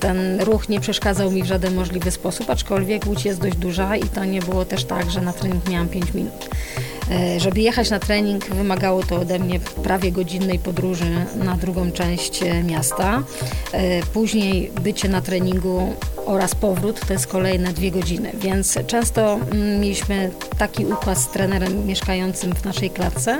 ten 0.00 0.40
ruch 0.40 0.68
nie 0.68 0.80
przeszkadzał 0.80 1.30
mi 1.30 1.42
w 1.42 1.46
żaden 1.46 1.74
możliwy 1.74 2.10
sposób, 2.10 2.50
aczkolwiek 2.50 3.06
łódź 3.06 3.24
jest 3.24 3.40
dość 3.40 3.56
duża 3.56 3.96
i 3.96 4.02
to 4.02 4.24
nie 4.24 4.42
było 4.42 4.64
też 4.64 4.84
tak, 4.84 5.10
że 5.10 5.20
na 5.20 5.32
trening 5.32 5.68
miałam 5.68 5.88
5 5.88 6.14
minut. 6.14 6.48
E, 7.10 7.40
żeby 7.40 7.60
jechać 7.60 7.90
na 7.90 7.98
trening, 7.98 8.44
wymagało 8.44 9.02
to 9.02 9.16
ode 9.16 9.38
mnie 9.38 9.60
prawie 9.60 10.12
godzinnej 10.12 10.58
podróży 10.58 11.26
na 11.34 11.56
drugą 11.56 11.92
część 11.92 12.42
e, 12.42 12.62
miasta. 12.62 13.22
E, 13.72 14.02
później 14.02 14.70
bycie 14.82 15.08
na 15.08 15.20
treningu 15.20 15.94
oraz 16.26 16.54
powrót 16.54 17.06
to 17.06 17.12
jest 17.12 17.26
kolejne 17.26 17.72
dwie 17.72 17.90
godziny, 17.90 18.32
więc 18.34 18.78
często 18.86 19.34
mm, 19.34 19.80
mieliśmy 19.80 20.30
taki 20.58 20.86
układ 20.86 21.18
z 21.18 21.28
trenerem 21.28 21.86
mieszkającym 21.86 22.54
w 22.54 22.64
naszej 22.64 22.90
klatce, 22.90 23.38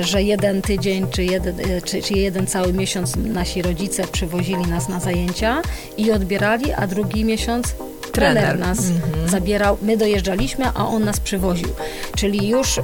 że 0.00 0.22
jeden 0.22 0.62
tydzień 0.62 1.06
czy 1.10 1.24
jeden, 1.24 1.56
czy, 1.84 2.02
czy 2.02 2.14
jeden 2.14 2.46
cały 2.46 2.72
miesiąc 2.72 3.16
nasi 3.16 3.62
rodzice 3.62 4.06
przywozili 4.06 4.66
nas 4.66 4.88
na 4.88 5.00
zajęcia 5.00 5.62
i 5.96 6.12
odbierali, 6.12 6.72
a 6.72 6.86
drugi 6.86 7.24
miesiąc 7.24 7.74
trener, 8.12 8.58
nas 8.58 8.78
mhm. 8.78 9.28
zabierał, 9.28 9.78
my 9.82 9.96
dojeżdżaliśmy, 9.96 10.64
a 10.74 10.86
on 10.86 11.04
nas 11.04 11.20
przywoził. 11.20 11.68
Czyli 12.16 12.48
już 12.48 12.80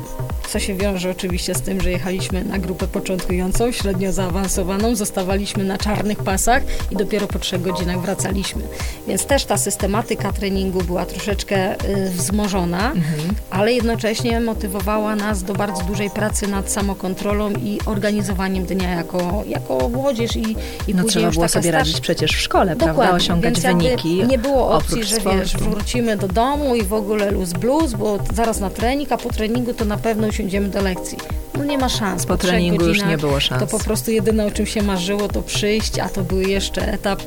co 0.50 0.59
się 0.59 0.75
wiąże 0.75 1.11
oczywiście 1.11 1.54
z 1.54 1.61
tym, 1.61 1.80
że 1.80 1.90
jechaliśmy 1.90 2.45
na 2.45 2.59
grupę 2.59 2.88
początkującą, 2.88 3.73
średnio 3.73 4.12
zaawansowaną, 4.12 4.97
zostawaliśmy 4.97 5.64
na 5.64 5.78
czarnych 5.78 6.19
pasach 6.19 6.62
i 6.90 6.97
dopiero 6.97 7.26
po 7.26 7.38
trzech 7.38 7.62
godzinach 7.62 8.00
wracaliśmy. 8.00 8.62
Więc 9.09 9.26
też 9.26 9.45
ta 9.45 9.57
systematyka 9.57 10.33
treningu 10.33 10.83
była 10.83 11.07
troszeczkę 11.07 11.85
y, 11.85 12.11
wzmożona, 12.11 12.92
mhm. 12.92 13.35
ale 13.50 13.73
jednocześnie 13.73 14.40
motywowała 14.40 15.16
nas 15.16 15.42
do 15.42 15.52
bardzo 15.54 15.83
dużej 15.83 16.11
pracy 16.11 16.49
nad 16.49 16.71
samokontrolą 16.71 17.50
i 17.50 17.78
organizowaniem 17.87 18.64
dnia 18.64 18.90
jako, 18.90 19.45
jako 19.47 19.88
młodzież 19.88 20.37
i, 20.37 20.57
i 20.88 20.95
no, 20.95 21.04
trzeba 21.04 21.30
było 21.30 21.49
sobie 21.49 21.71
radzić 21.71 22.00
przecież 22.00 22.30
w 22.30 22.40
szkole, 22.40 22.76
Dokładnie. 22.76 22.95
prawda? 22.95 23.16
Osiągać 23.16 23.61
wyniki. 23.61 24.25
Nie 24.26 24.38
było 24.38 24.71
opcji, 24.71 25.04
że 25.04 25.16
wiesz, 25.16 25.57
wrócimy 25.57 26.16
do 26.16 26.28
domu 26.28 26.75
i 26.75 26.83
w 26.83 26.92
ogóle 26.92 27.30
luz 27.30 27.52
blues, 27.52 27.95
bo 27.95 28.19
zaraz 28.35 28.61
na 28.61 28.71
trening, 28.71 29.12
a 29.12 29.16
po 29.16 29.28
treningu 29.28 29.75
to 29.75 29.85
na 29.85 29.97
pewno 29.97 30.33
usiądziemy 30.40 30.68
do 30.68 30.82
lekcji. 30.82 31.18
No 31.59 31.64
nie 31.64 31.78
ma 31.78 31.88
szans. 31.88 32.26
Po, 32.26 32.28
po 32.28 32.38
treningu 32.38 32.85
już 32.85 33.04
nie 33.04 33.18
było 33.18 33.40
szans. 33.40 33.61
To 33.61 33.78
po 33.78 33.85
prostu 33.85 34.11
jedyne 34.11 34.47
o 34.47 34.50
czym 34.50 34.66
się 34.66 34.82
marzyło 34.82 35.28
to 35.28 35.42
przyjść, 35.42 35.99
a 35.99 36.09
to 36.09 36.23
był 36.23 36.40
jeszcze 36.40 36.92
etap 36.92 37.23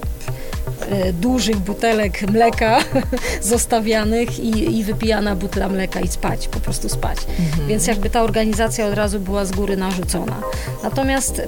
E, 0.91 1.13
dużych 1.13 1.57
butelek 1.57 2.31
mleka 2.31 2.79
zostawianych 3.41 4.39
i, 4.39 4.79
i 4.79 4.83
wypijana 4.83 5.35
butla 5.35 5.69
mleka 5.69 5.99
i 5.99 6.07
spać, 6.07 6.47
po 6.47 6.59
prostu 6.59 6.89
spać. 6.89 7.17
Mhm. 7.39 7.67
Więc 7.67 7.87
jakby 7.87 8.09
ta 8.09 8.21
organizacja 8.21 8.87
od 8.87 8.93
razu 8.93 9.19
była 9.19 9.45
z 9.45 9.51
góry 9.51 9.77
narzucona. 9.77 10.41
Natomiast 10.83 11.41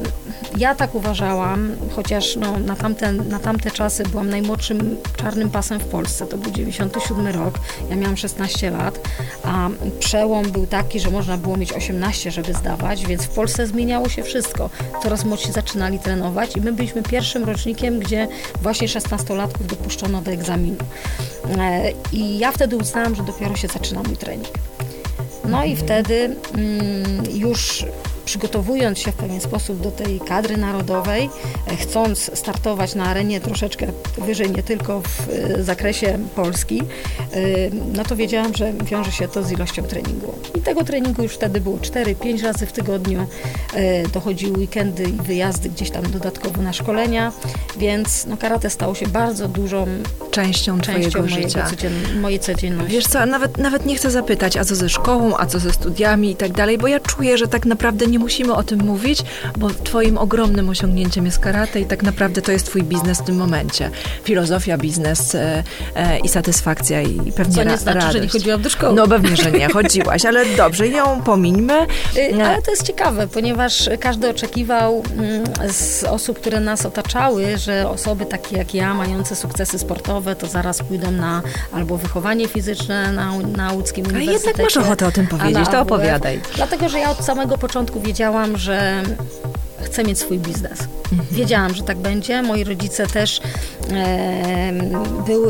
ja 0.57 0.75
tak 0.75 0.95
uważałam, 0.95 1.75
chociaż 1.95 2.35
no, 2.35 2.59
na, 2.59 2.75
tamte, 2.75 3.11
na 3.11 3.39
tamte 3.39 3.71
czasy 3.71 4.03
byłam 4.03 4.29
najmłodszym 4.29 4.97
czarnym 5.17 5.49
pasem 5.49 5.79
w 5.79 5.85
Polsce, 5.85 6.27
to 6.27 6.37
był 6.37 6.51
97 6.51 7.27
rok, 7.27 7.59
ja 7.89 7.95
miałam 7.95 8.17
16 8.17 8.71
lat, 8.71 8.99
a 9.43 9.69
przełom 9.99 10.51
był 10.51 10.67
taki, 10.67 10.99
że 10.99 11.11
można 11.11 11.37
było 11.37 11.57
mieć 11.57 11.73
18, 11.73 12.31
żeby 12.31 12.53
zdawać, 12.53 13.05
więc 13.05 13.23
w 13.23 13.29
Polsce 13.29 13.67
zmieniało 13.67 14.09
się 14.09 14.23
wszystko. 14.23 14.69
Coraz 15.03 15.25
młodsi 15.25 15.51
zaczynali 15.51 15.99
trenować 15.99 16.57
i 16.57 16.61
my 16.61 16.73
byliśmy 16.73 17.03
pierwszym 17.03 17.43
rocznikiem, 17.43 17.99
gdzie 17.99 18.27
właśnie 18.61 18.87
16-latków 18.87 19.65
dopuszczono 19.65 20.21
do 20.21 20.31
egzaminu. 20.31 20.77
E, 21.57 21.91
I 22.11 22.37
ja 22.37 22.51
wtedy 22.51 22.77
uznałam, 22.77 23.15
że 23.15 23.23
dopiero 23.23 23.55
się 23.55 23.67
zaczyna 23.67 24.03
mój 24.03 24.17
trening. 24.17 24.53
No 25.49 25.63
i 25.63 25.75
wtedy 25.75 26.35
mm, 26.53 27.23
już 27.33 27.85
przygotowując 28.25 28.99
się 28.99 29.11
w 29.11 29.15
pewien 29.15 29.41
sposób 29.41 29.81
do 29.81 29.91
tej 29.91 30.19
kadry 30.19 30.57
narodowej, 30.57 31.29
e, 31.67 31.75
chcąc 31.75 32.31
startować 32.33 32.95
na 32.95 33.05
arenie 33.05 33.41
troszeczkę 33.41 33.87
wyżej, 34.17 34.51
nie 34.51 34.63
tylko 34.63 35.01
w 35.01 35.29
e, 35.29 35.63
zakresie 35.63 36.19
Polski, 36.35 36.81
e, 36.81 36.85
no 37.93 38.03
to 38.03 38.15
wiedziałam, 38.15 38.53
że 38.53 38.73
wiąże 38.73 39.11
się 39.11 39.27
to 39.27 39.43
z 39.43 39.51
ilością 39.51 39.83
treningu. 39.83 40.33
I 40.55 40.61
tego 40.61 40.83
treningu 40.83 41.23
już 41.23 41.33
wtedy 41.33 41.61
było 41.61 41.77
4-5 41.77 42.43
razy 42.43 42.65
w 42.65 42.71
tygodniu. 42.71 43.27
Dochodziły 44.13 44.57
weekendy 44.57 45.03
i 45.03 45.11
wyjazdy 45.11 45.69
gdzieś 45.69 45.91
tam 45.91 46.11
dodatkowo 46.11 46.61
na 46.61 46.73
szkolenia, 46.73 47.31
więc 47.77 48.25
no, 48.25 48.37
karate 48.37 48.69
stało 48.69 48.95
się 48.95 49.07
bardzo 49.07 49.47
dużą 49.47 49.87
częścią, 50.35 50.79
częścią 50.79 51.19
mojego 51.19 51.27
życia. 51.41 51.65
Codzien- 51.69 52.19
mojej 52.21 52.39
codzienności. 52.39 52.91
Wiesz 52.91 53.07
co, 53.07 53.25
nawet, 53.25 53.57
nawet 53.57 53.85
nie 53.85 53.95
chcę 53.95 54.11
zapytać, 54.11 54.57
a 54.57 54.65
co 54.65 54.75
ze 54.75 54.89
szkołą, 54.89 55.37
a 55.37 55.45
co 55.45 55.59
ze 55.59 55.73
studiami 55.73 56.31
i 56.31 56.35
tak 56.35 56.51
dalej, 56.51 56.77
bo 56.77 56.87
ja 56.87 56.99
czuję, 56.99 57.37
że 57.37 57.47
tak 57.47 57.65
naprawdę 57.65 58.07
nie 58.07 58.19
musimy 58.19 58.53
o 58.53 58.63
tym 58.63 58.79
mówić, 58.79 59.19
bo 59.57 59.69
twoim 59.69 60.17
ogromnym 60.17 60.69
osiągnięciem 60.69 61.25
jest 61.25 61.39
karate 61.39 61.79
i 61.79 61.85
tak 61.85 62.03
naprawdę 62.03 62.41
to 62.41 62.51
jest 62.51 62.65
twój 62.65 62.83
biznes 62.83 63.19
w 63.19 63.23
tym 63.23 63.35
momencie. 63.35 63.91
Filozofia, 64.23 64.77
biznes 64.77 65.35
e, 65.35 65.63
e, 65.95 66.19
i 66.19 66.29
satysfakcja 66.29 67.01
i 67.01 67.31
pewnie 67.31 67.55
Co 67.55 67.63
nie 67.63 67.77
znaczy, 67.77 67.99
radość. 67.99 68.13
że 68.13 68.19
nie 68.21 68.29
chodziłam 68.29 68.61
do 68.61 68.69
szkoły. 68.69 68.95
No 68.95 69.07
pewnie, 69.07 69.35
że 69.35 69.51
nie 69.51 69.69
chodziłaś, 69.69 70.25
ale 70.25 70.45
dobrze, 70.45 70.87
ją 70.87 71.21
pomińmy. 71.21 71.87
Y, 72.17 72.43
ale 72.45 72.61
to 72.61 72.71
jest 72.71 72.83
ciekawe, 72.83 73.27
ponieważ 73.27 73.89
każdy 73.99 74.29
oczekiwał 74.29 75.03
mm, 75.17 75.43
z 75.73 76.03
osób, 76.03 76.39
które 76.39 76.59
nas 76.59 76.85
otaczały, 76.85 77.57
że 77.57 77.89
osoby 77.89 78.25
takie 78.25 78.57
jak 78.57 78.73
ja, 78.73 78.93
mające 78.93 79.35
sukcesy 79.35 79.79
sportowe, 79.79 80.24
to 80.35 80.47
zaraz 80.47 80.83
pójdą 80.83 81.11
na 81.11 81.41
albo 81.73 81.97
wychowanie 81.97 82.47
fizyczne 82.47 83.11
na, 83.11 83.37
na 83.39 83.71
łódzkim 83.71 84.05
uniwersytecie. 84.05 84.45
A 84.45 84.47
jednak 84.47 84.75
masz 84.75 84.77
ochotę 84.77 85.07
o 85.07 85.11
tym 85.11 85.27
powiedzieć, 85.27 85.69
to 85.71 85.81
opowiadaj. 85.81 86.41
Dlatego, 86.55 86.89
że 86.89 86.99
ja 86.99 87.11
od 87.11 87.25
samego 87.25 87.57
początku 87.57 88.01
wiedziałam, 88.01 88.57
że 88.57 89.03
chcę 89.83 90.03
mieć 90.03 90.19
swój 90.19 90.39
biznes. 90.39 90.79
Mhm. 91.11 91.27
Wiedziałam, 91.31 91.73
że 91.73 91.83
tak 91.83 91.97
będzie. 91.97 92.41
Moi 92.41 92.63
rodzice 92.63 93.07
też 93.07 93.41
e, 93.91 94.73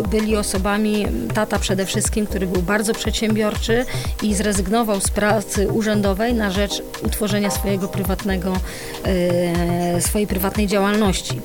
byli 0.09 0.35
osobami, 0.37 1.07
tata 1.33 1.59
przede 1.59 1.85
wszystkim, 1.85 2.27
który 2.27 2.47
był 2.47 2.61
bardzo 2.61 2.93
przedsiębiorczy 2.93 3.85
i 4.23 4.33
zrezygnował 4.33 5.01
z 5.01 5.09
pracy 5.09 5.67
urzędowej 5.67 6.33
na 6.33 6.51
rzecz 6.51 6.83
utworzenia 7.03 7.51
swojego 7.51 7.87
prywatnego, 7.87 8.53
e, 9.05 10.01
swojej 10.01 10.27
prywatnej 10.27 10.67
działalności. 10.67 11.41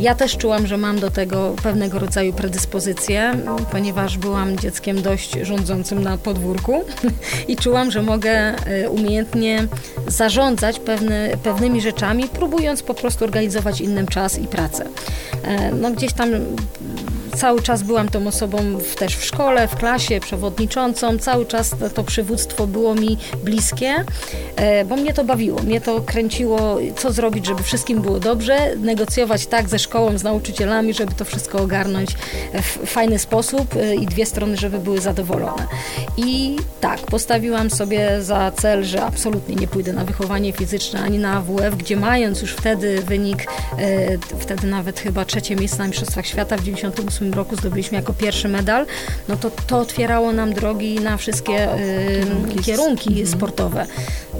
Ja 0.00 0.14
też 0.14 0.36
czułam, 0.36 0.66
że 0.66 0.76
mam 0.76 1.00
do 1.00 1.10
tego 1.10 1.54
pewnego 1.62 1.98
rodzaju 1.98 2.32
predyspozycje, 2.32 3.32
ponieważ 3.72 4.18
byłam 4.18 4.58
dzieckiem 4.58 5.02
dość 5.02 5.38
rządzącym 5.42 6.02
na 6.02 6.18
podwórku 6.18 6.84
i 7.48 7.56
czułam, 7.56 7.90
że 7.90 8.02
mogę 8.02 8.30
e, 8.30 8.90
umiejętnie 8.90 9.66
zarządzać 10.06 10.78
pewne, 10.78 11.30
pewnymi 11.42 11.80
rzeczami, 11.80 12.28
próbując 12.28 12.82
po 12.82 12.94
prostu 12.94 13.24
organizować 13.24 13.47
innym 13.80 14.06
czas 14.06 14.38
i 14.38 14.46
pracę. 14.46 14.86
E, 15.42 15.72
no 15.72 15.90
gdzieś 15.90 16.12
tam 16.12 16.28
cały 17.38 17.62
czas 17.62 17.82
byłam 17.82 18.08
tą 18.08 18.26
osobą 18.26 18.58
w, 18.78 18.94
też 18.94 19.16
w 19.16 19.24
szkole, 19.24 19.68
w 19.68 19.76
klasie, 19.76 20.20
przewodniczącą, 20.20 21.18
cały 21.18 21.46
czas 21.46 21.74
to, 21.94 22.04
przywództwo 22.04 22.66
było 22.66 22.94
mi 22.94 23.18
bliskie, 23.44 24.04
e, 24.56 24.84
bo 24.84 24.96
mnie 24.96 25.14
to 25.14 25.24
bawiło, 25.24 25.62
mnie 25.62 25.80
to 25.80 26.00
kręciło, 26.00 26.78
co 26.96 27.12
zrobić, 27.12 27.46
żeby 27.46 27.62
wszystkim 27.62 28.02
było 28.02 28.20
dobrze, 28.20 28.76
negocjować 28.76 29.46
tak 29.46 29.68
ze 29.68 29.78
szkołą, 29.78 30.18
z 30.18 30.22
nauczycielami, 30.22 30.94
żeby 30.94 31.14
to 31.14 31.24
wszystko 31.24 31.58
ogarnąć 31.58 32.10
w 32.54 32.86
fajny 32.86 33.18
sposób 33.18 33.76
e, 33.76 33.94
i 33.94 34.06
dwie 34.06 34.26
strony, 34.26 34.56
żeby 34.56 34.78
były 34.78 35.00
zadowolone. 35.00 35.66
I 36.16 36.56
tak, 36.80 37.00
postawiłam 37.00 37.70
sobie 37.70 38.22
za 38.22 38.50
cel, 38.50 38.84
że 38.84 39.02
absolutnie 39.02 39.54
nie 39.54 39.68
pójdę 39.68 39.92
na 39.92 40.04
wychowanie 40.04 40.52
fizyczne 40.52 41.00
ani 41.00 41.18
na 41.18 41.32
AWF, 41.32 41.76
gdzie 41.76 41.96
mając 41.96 42.42
już 42.42 42.52
wtedy 42.52 43.02
wynik, 43.02 43.46
e, 43.78 44.18
wtedy 44.38 44.66
nawet 44.66 45.00
chyba 45.00 45.24
trzecie 45.24 45.56
miejsce 45.56 45.78
na 45.78 45.86
Mistrzostwach 45.86 46.26
Świata 46.26 46.56
w 46.56 46.62
98 46.62 47.27
roku 47.34 47.56
zdobyliśmy 47.56 47.96
jako 47.96 48.12
pierwszy 48.12 48.48
medal, 48.48 48.86
no 49.28 49.36
to 49.36 49.50
to 49.66 49.78
otwierało 49.78 50.32
nam 50.32 50.52
drogi 50.52 51.00
na 51.00 51.16
wszystkie 51.16 51.74
y, 51.74 52.20
kierunki, 52.20 52.58
kierunki 52.58 53.26
sportowe. 53.26 53.86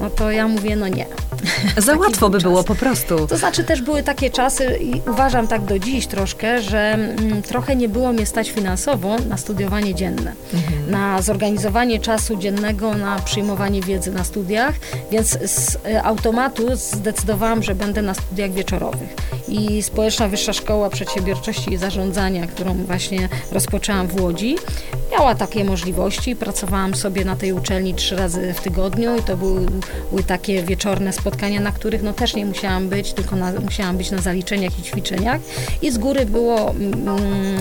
No 0.01 0.11
to 0.11 0.31
ja 0.31 0.49
mówię, 0.49 0.77
no 0.77 0.89
nie. 0.89 1.07
Za 1.77 1.97
łatwo 1.97 2.31
by 2.31 2.39
czas. 2.39 2.43
było 2.43 2.65
po 2.65 2.75
prostu. 2.75 3.27
To 3.27 3.37
znaczy 3.37 3.65
też 3.65 3.83
były 3.83 4.03
takie 4.03 4.31
czasy 4.31 4.79
i 4.81 5.11
uważam 5.11 5.49
tak 5.49 5.65
do 5.65 5.79
dziś 5.79 6.07
troszkę, 6.07 6.63
że 6.63 6.79
mm, 6.79 7.43
trochę 7.43 7.77
nie 7.77 7.89
było 7.89 8.13
mnie 8.13 8.27
stać 8.27 8.51
finansowo 8.51 9.17
na 9.29 9.37
studiowanie 9.37 9.95
dzienne, 9.95 10.33
mhm. 10.55 10.91
na 10.91 11.23
zorganizowanie 11.23 12.01
czasu 12.01 12.37
dziennego, 12.37 12.95
na 12.95 13.19
przyjmowanie 13.19 13.83
wiedzy 13.83 14.13
na 14.13 14.25
studiach, 14.25 14.75
więc 15.13 15.29
z 15.29 15.75
y, 15.75 16.03
automatu 16.03 16.77
zdecydowałam, 16.77 17.63
że 17.63 17.75
będę 17.75 18.03
na 18.03 18.15
studiach 18.15 18.53
wieczorowych. 18.53 19.09
I 19.49 19.83
Społeczna 19.83 20.29
Wyższa 20.29 20.53
Szkoła 20.53 20.91
Przedsiębiorczości 20.91 21.73
i 21.73 21.77
Zarządzania, 21.77 22.47
którą 22.47 22.75
właśnie 22.75 23.29
rozpoczęłam 23.53 24.07
w 24.07 24.21
Łodzi, 24.21 24.57
miała 25.13 25.35
takie 25.35 25.65
możliwości. 25.65 26.37
Pracowałam 26.37 26.95
sobie 26.95 27.25
na 27.25 27.37
tej 27.37 27.53
uczelni 27.53 27.95
trzy 27.95 28.17
razy 28.17 28.55
w 28.55 28.61
tygodniu 28.61 29.17
i 29.19 29.23
to 29.23 29.37
były, 29.37 29.67
były 30.11 30.23
takie 30.23 30.63
wieczorne 30.63 31.13
spotkania, 31.13 31.61
na 31.61 31.73
których 31.73 32.03
no 32.03 32.13
też 32.13 32.35
nie 32.35 32.47
musiałam 32.47 32.89
być, 32.89 33.13
tylko 33.13 33.37
na, 33.37 33.53
musiałam 33.53 33.97
być 33.97 34.11
na 34.11 34.19
zaliczeniach 34.19 34.79
i 34.79 34.83
ćwiczeniach. 34.83 35.41
I 35.83 35.91
z 35.91 35.99
góry 35.99 36.27
było 36.27 36.71
mm, 36.71 37.09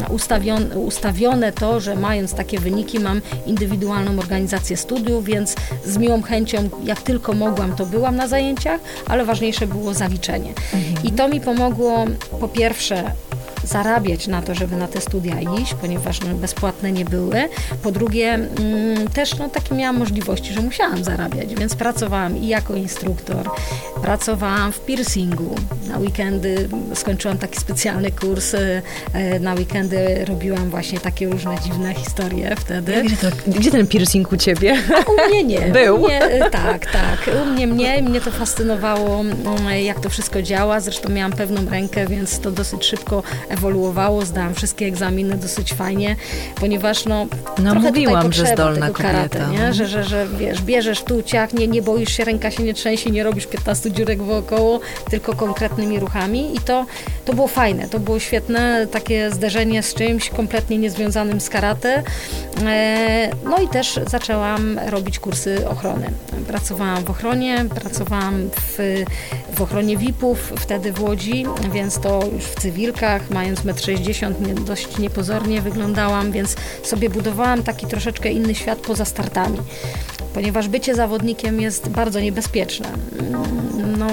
ustawione, 0.09 0.77
ustawione 0.77 1.51
to, 1.51 1.79
że 1.79 1.95
mając 1.95 2.33
takie 2.33 2.59
wyniki 2.59 2.99
mam 2.99 3.21
indywidualną 3.45 4.19
organizację 4.19 4.77
studiów, 4.77 5.25
więc 5.25 5.55
z 5.85 5.97
miłą 5.97 6.21
chęcią, 6.21 6.69
jak 6.83 7.01
tylko 7.01 7.33
mogłam, 7.33 7.75
to 7.75 7.85
byłam 7.85 8.15
na 8.15 8.27
zajęciach, 8.27 8.81
ale 9.07 9.25
ważniejsze 9.25 9.67
było 9.67 9.93
zaliczenie. 9.93 10.49
Mhm. 10.49 11.05
I 11.05 11.11
to 11.11 11.27
mi 11.27 11.41
pomogło 11.41 12.05
po 12.39 12.47
pierwsze 12.47 13.11
zarabiać 13.63 14.27
na 14.27 14.41
to, 14.41 14.55
żeby 14.55 14.75
na 14.75 14.87
te 14.87 15.01
studia 15.01 15.41
iść, 15.41 15.73
ponieważ 15.73 16.21
no, 16.21 16.33
bezpłatne 16.35 16.91
nie 16.91 17.05
były. 17.05 17.49
Po 17.83 17.91
drugie, 17.91 18.33
mm, 18.33 19.07
też 19.07 19.37
no, 19.37 19.49
takie 19.49 19.75
miałam 19.75 19.97
możliwości, 19.97 20.53
że 20.53 20.61
musiałam 20.61 21.03
zarabiać, 21.03 21.55
więc 21.55 21.75
pracowałam 21.75 22.37
i 22.37 22.47
jako 22.47 22.75
instruktor, 22.75 23.49
pracowałam 24.01 24.71
w 24.71 24.79
piercingu. 24.79 25.55
Na 25.87 25.97
weekendy 25.97 26.69
skończyłam 26.93 27.37
taki 27.37 27.59
specjalny 27.59 28.11
kurs, 28.11 28.53
e, 28.53 28.81
na 29.39 29.53
weekendy 29.53 30.25
robiłam 30.25 30.69
właśnie 30.69 30.99
takie 30.99 31.29
różne 31.29 31.55
dziwne 31.63 31.93
historie 31.93 32.55
wtedy. 32.55 33.03
Gdzie, 33.03 33.17
to, 33.17 33.27
gdzie 33.47 33.71
ten 33.71 33.87
piercing 33.87 34.31
u 34.31 34.37
ciebie? 34.37 34.77
A 34.95 35.11
u 35.11 35.29
mnie 35.29 35.43
nie. 35.43 35.59
Był? 35.59 35.97
Mnie, 35.97 36.21
e, 36.23 36.49
tak, 36.49 36.91
tak. 36.91 37.29
U 37.43 37.45
mnie 37.45 37.67
mnie, 37.67 38.01
mnie 38.01 38.21
to 38.21 38.31
fascynowało, 38.31 39.19
mm, 39.19 39.83
jak 39.83 39.99
to 39.99 40.09
wszystko 40.09 40.41
działa. 40.41 40.79
Zresztą 40.79 41.09
miałam 41.09 41.31
pewną 41.31 41.69
rękę, 41.69 42.07
więc 42.07 42.39
to 42.39 42.51
dosyć 42.51 42.85
szybko 42.85 43.23
ewoluowało, 43.49 44.25
zdałam 44.25 44.53
wszystkie 44.53 44.85
egzaminy 44.85 45.37
dosyć 45.37 45.73
fajnie, 45.73 46.15
ponieważ 46.55 47.05
no, 47.05 47.27
no 47.63 47.75
mówiłam, 47.75 48.33
że 48.33 48.45
zdolna 48.45 48.87
tego 48.87 48.99
karate, 48.99 49.39
kobieta. 49.39 49.51
nie? 49.51 49.73
Że, 49.73 49.87
że, 49.87 50.03
że 50.03 50.27
wiesz, 50.27 50.61
bierzesz 50.61 51.03
tu 51.03 51.23
ciach, 51.23 51.53
nie, 51.53 51.67
nie 51.67 51.81
boisz 51.81 52.11
się, 52.17 52.23
ręka 52.23 52.51
się 52.51 52.63
nie 52.63 52.73
trzęsie, 52.73 53.11
nie 53.11 53.23
robisz 53.23 53.47
15 53.47 53.91
dziurek 53.91 54.23
wokoło, 54.23 54.79
tylko 55.09 55.35
konkretnymi 55.35 55.99
ruchami 55.99 56.55
i 56.55 56.59
to, 56.59 56.85
to 57.25 57.33
było 57.33 57.47
fajne, 57.47 57.87
to 57.89 57.99
było 57.99 58.19
świetne, 58.19 58.87
takie 58.91 59.31
zderzenie 59.31 59.83
z 59.83 59.93
czymś 59.93 60.29
kompletnie 60.29 60.77
niezwiązanym 60.77 61.41
z 61.41 61.49
karate. 61.49 62.03
E, 62.65 63.29
no 63.43 63.57
i 63.57 63.67
też 63.67 63.99
zaczęłam 64.07 64.79
robić 64.85 65.19
kursy 65.19 65.67
ochrony. 65.69 66.09
Pracowałam 66.47 67.03
w 67.03 67.09
ochronie, 67.09 67.65
pracowałam 67.75 68.49
w, 68.55 69.03
w 69.55 69.61
ochronie 69.61 69.97
VIP-ów, 69.97 70.53
wtedy 70.55 70.91
w 70.91 71.01
Łodzi, 71.01 71.45
więc 71.73 71.99
to 71.99 72.19
już 72.33 72.43
w 72.43 72.55
cywilkach, 72.55 73.29
mając 73.37 73.59
1,60 73.59 74.25
m, 74.25 74.65
dość 74.65 74.97
niepozornie 74.97 75.61
wyglądałam, 75.61 76.31
więc 76.31 76.55
sobie 76.83 77.09
budowałam 77.09 77.63
taki 77.63 77.87
troszeczkę 77.87 78.31
inny 78.31 78.55
świat 78.55 78.79
poza 78.79 79.05
startami 79.05 79.57
ponieważ 80.33 80.67
bycie 80.67 80.95
zawodnikiem 80.95 81.61
jest 81.61 81.89
bardzo 81.89 82.19
niebezpieczne. 82.19 82.87
No, 83.97 84.07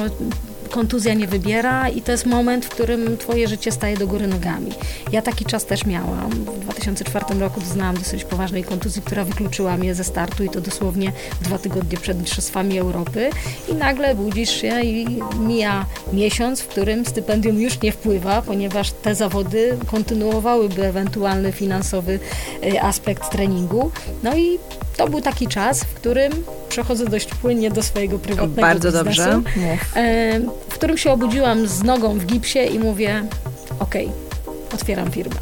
kontuzja 0.70 1.14
nie 1.14 1.26
wybiera 1.26 1.88
i 1.88 2.02
to 2.02 2.12
jest 2.12 2.26
moment, 2.26 2.66
w 2.66 2.68
którym 2.68 3.16
twoje 3.16 3.48
życie 3.48 3.72
staje 3.72 3.96
do 3.96 4.06
góry 4.06 4.26
nogami. 4.26 4.72
Ja 5.12 5.22
taki 5.22 5.44
czas 5.44 5.64
też 5.64 5.86
miałam. 5.86 6.30
W 6.30 6.60
2004 6.60 7.40
roku 7.40 7.60
doznałam 7.60 7.96
dosyć 7.96 8.24
poważnej 8.24 8.64
kontuzji, 8.64 9.02
która 9.02 9.24
wykluczyła 9.24 9.76
mnie 9.76 9.94
ze 9.94 10.04
startu 10.04 10.44
i 10.44 10.50
to 10.50 10.60
dosłownie 10.60 11.12
dwa 11.40 11.58
tygodnie 11.58 11.98
przed 11.98 12.20
Mistrzostwami 12.20 12.78
Europy 12.78 13.30
i 13.68 13.74
nagle 13.74 14.14
budzisz 14.14 14.50
się 14.50 14.80
i 14.82 15.22
mija 15.38 15.86
miesiąc, 16.12 16.60
w 16.60 16.66
którym 16.66 17.06
stypendium 17.06 17.60
już 17.60 17.82
nie 17.82 17.92
wpływa, 17.92 18.42
ponieważ 18.42 18.90
te 18.90 19.14
zawody 19.14 19.78
kontynuowałyby 19.86 20.86
ewentualny 20.86 21.52
finansowy 21.52 22.18
y, 22.64 22.82
aspekt 22.82 23.30
treningu. 23.30 23.90
No 24.22 24.36
i 24.36 24.58
to 24.96 25.08
był 25.08 25.20
taki 25.20 25.46
czas, 25.46 25.84
w 25.84 25.94
którym 25.94 26.32
przechodzę 26.74 27.04
dość 27.04 27.34
płynnie 27.34 27.70
do 27.70 27.82
swojego 27.82 28.18
prywatnego 28.18 28.62
Bardzo 28.62 29.04
biznesu, 29.04 29.30
dobrze. 29.30 29.78
e, 29.96 30.40
w 30.68 30.74
którym 30.74 30.98
się 30.98 31.10
obudziłam 31.10 31.66
z 31.66 31.82
nogą 31.82 32.18
w 32.18 32.26
gipsie 32.26 32.58
i 32.58 32.78
mówię, 32.78 33.24
okej, 33.80 34.10
otwieram 34.74 35.10
firmę. 35.10 35.36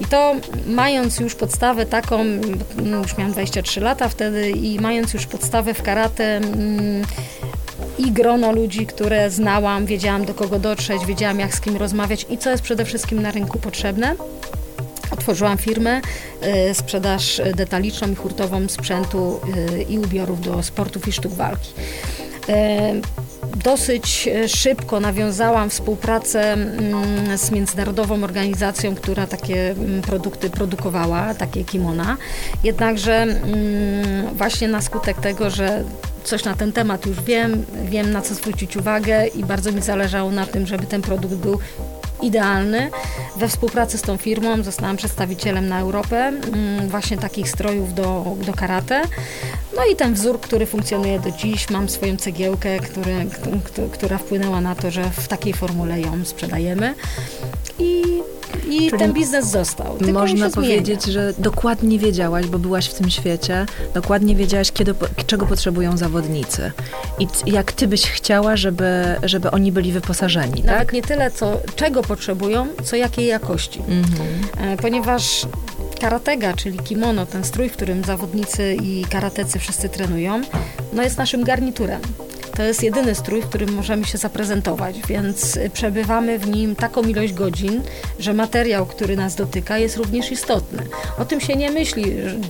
I 0.00 0.04
to 0.04 0.34
mając 0.66 1.20
już 1.20 1.34
podstawę 1.34 1.86
taką, 1.86 2.20
mm, 2.20 3.02
już 3.02 3.16
miałam 3.18 3.32
23 3.32 3.80
lata 3.80 4.08
wtedy 4.08 4.50
i 4.50 4.80
mając 4.80 5.14
już 5.14 5.26
podstawę 5.26 5.74
w 5.74 5.82
karate 5.82 6.36
mm, 6.36 7.04
i 7.98 8.12
grono 8.12 8.52
ludzi, 8.52 8.86
które 8.86 9.30
znałam, 9.30 9.86
wiedziałam 9.86 10.24
do 10.24 10.34
kogo 10.34 10.58
dotrzeć, 10.58 11.06
wiedziałam 11.06 11.40
jak 11.40 11.54
z 11.54 11.60
kim 11.60 11.76
rozmawiać 11.76 12.26
i 12.30 12.38
co 12.38 12.50
jest 12.50 12.62
przede 12.62 12.84
wszystkim 12.84 13.22
na 13.22 13.30
rynku 13.30 13.58
potrzebne, 13.58 14.14
Otworzyłam 15.26 15.58
firmę, 15.58 16.00
y, 16.70 16.74
sprzedaż 16.74 17.40
detaliczną 17.54 18.10
i 18.10 18.14
hurtową 18.14 18.68
sprzętu 18.68 19.40
y, 19.78 19.82
i 19.82 19.98
ubiorów 19.98 20.40
do 20.40 20.62
sportów 20.62 21.08
i 21.08 21.12
sztuk 21.12 21.32
walki. 21.32 21.70
Y, 22.48 22.52
dosyć 23.64 24.28
szybko 24.46 25.00
nawiązałam 25.00 25.70
współpracę 25.70 26.52
mm, 26.52 27.38
z 27.38 27.50
międzynarodową 27.50 28.24
organizacją, 28.24 28.94
która 28.94 29.26
takie 29.26 29.70
mm, 29.70 30.02
produkty 30.02 30.50
produkowała, 30.50 31.34
takie 31.34 31.64
kimona. 31.64 32.16
Jednakże 32.64 33.22
mm, 33.22 34.34
właśnie 34.34 34.68
na 34.68 34.80
skutek 34.80 35.20
tego, 35.20 35.50
że 35.50 35.84
coś 36.24 36.44
na 36.44 36.54
ten 36.54 36.72
temat 36.72 37.06
już 37.06 37.22
wiem, 37.22 37.64
wiem 37.84 38.12
na 38.12 38.22
co 38.22 38.34
zwrócić 38.34 38.76
uwagę 38.76 39.26
i 39.26 39.44
bardzo 39.44 39.72
mi 39.72 39.82
zależało 39.82 40.30
na 40.30 40.46
tym, 40.46 40.66
żeby 40.66 40.86
ten 40.86 41.02
produkt 41.02 41.34
był 41.34 41.58
idealny. 42.22 42.90
We 43.36 43.48
współpracy 43.48 43.98
z 43.98 44.02
tą 44.02 44.16
firmą 44.16 44.62
zostałam 44.62 44.96
przedstawicielem 44.96 45.68
na 45.68 45.80
Europę 45.80 46.16
mm, 46.16 46.88
właśnie 46.88 47.18
takich 47.18 47.50
strojów 47.50 47.94
do, 47.94 48.24
do 48.46 48.52
karate. 48.52 49.02
No 49.76 49.82
i 49.92 49.96
ten 49.96 50.14
wzór, 50.14 50.40
który 50.40 50.66
funkcjonuje 50.66 51.20
do 51.20 51.30
dziś, 51.30 51.70
mam 51.70 51.88
swoją 51.88 52.16
cegiełkę, 52.16 52.78
który, 52.78 53.26
która 53.92 54.18
wpłynęła 54.18 54.60
na 54.60 54.74
to, 54.74 54.90
że 54.90 55.04
w 55.10 55.28
takiej 55.28 55.52
formule 55.52 56.00
ją 56.00 56.24
sprzedajemy. 56.24 56.94
I 58.66 58.78
Czyli 58.78 58.98
ten 58.98 59.12
biznes 59.12 59.50
został. 59.50 59.98
Można 60.12 60.50
powiedzieć, 60.50 61.04
że 61.04 61.32
dokładnie 61.38 61.98
wiedziałaś, 61.98 62.46
bo 62.46 62.58
byłaś 62.58 62.86
w 62.88 62.94
tym 62.94 63.10
świecie, 63.10 63.66
dokładnie 63.94 64.36
wiedziałaś, 64.36 64.72
kiedy, 64.72 64.94
czego 65.26 65.46
potrzebują 65.46 65.96
zawodnicy 65.96 66.72
i 67.18 67.52
jak 67.52 67.72
ty 67.72 67.88
byś 67.88 68.10
chciała, 68.10 68.56
żeby, 68.56 69.04
żeby 69.22 69.50
oni 69.50 69.72
byli 69.72 69.92
wyposażeni, 69.92 70.62
Nawet 70.62 70.78
tak? 70.78 70.92
nie 70.92 71.02
tyle, 71.02 71.30
co, 71.30 71.60
czego 71.76 72.02
potrzebują, 72.02 72.66
co 72.84 72.96
jakiej 72.96 73.26
jakości. 73.26 73.80
Mhm. 73.88 74.72
E, 74.72 74.76
ponieważ 74.76 75.46
karatega, 76.00 76.54
czyli 76.54 76.78
kimono, 76.78 77.26
ten 77.26 77.44
strój, 77.44 77.68
w 77.68 77.72
którym 77.72 78.04
zawodnicy 78.04 78.76
i 78.82 79.04
karatecy 79.04 79.58
wszyscy 79.58 79.88
trenują, 79.88 80.40
no 80.92 81.02
jest 81.02 81.18
naszym 81.18 81.44
garniturem. 81.44 82.00
To 82.56 82.62
jest 82.62 82.82
jedyny 82.82 83.14
strój, 83.14 83.42
w 83.42 83.46
którym 83.46 83.72
możemy 83.74 84.04
się 84.04 84.18
zaprezentować, 84.18 85.00
więc 85.08 85.58
przebywamy 85.72 86.38
w 86.38 86.48
nim 86.48 86.76
taką 86.76 87.02
ilość 87.02 87.32
godzin, 87.32 87.82
że 88.18 88.34
materiał, 88.34 88.86
który 88.86 89.16
nas 89.16 89.34
dotyka, 89.34 89.78
jest 89.78 89.96
również 89.96 90.32
istotny. 90.32 90.82
O 91.18 91.24
tym 91.24 91.40
się 91.40 91.56
nie 91.56 91.70
myśli, 91.70 92.04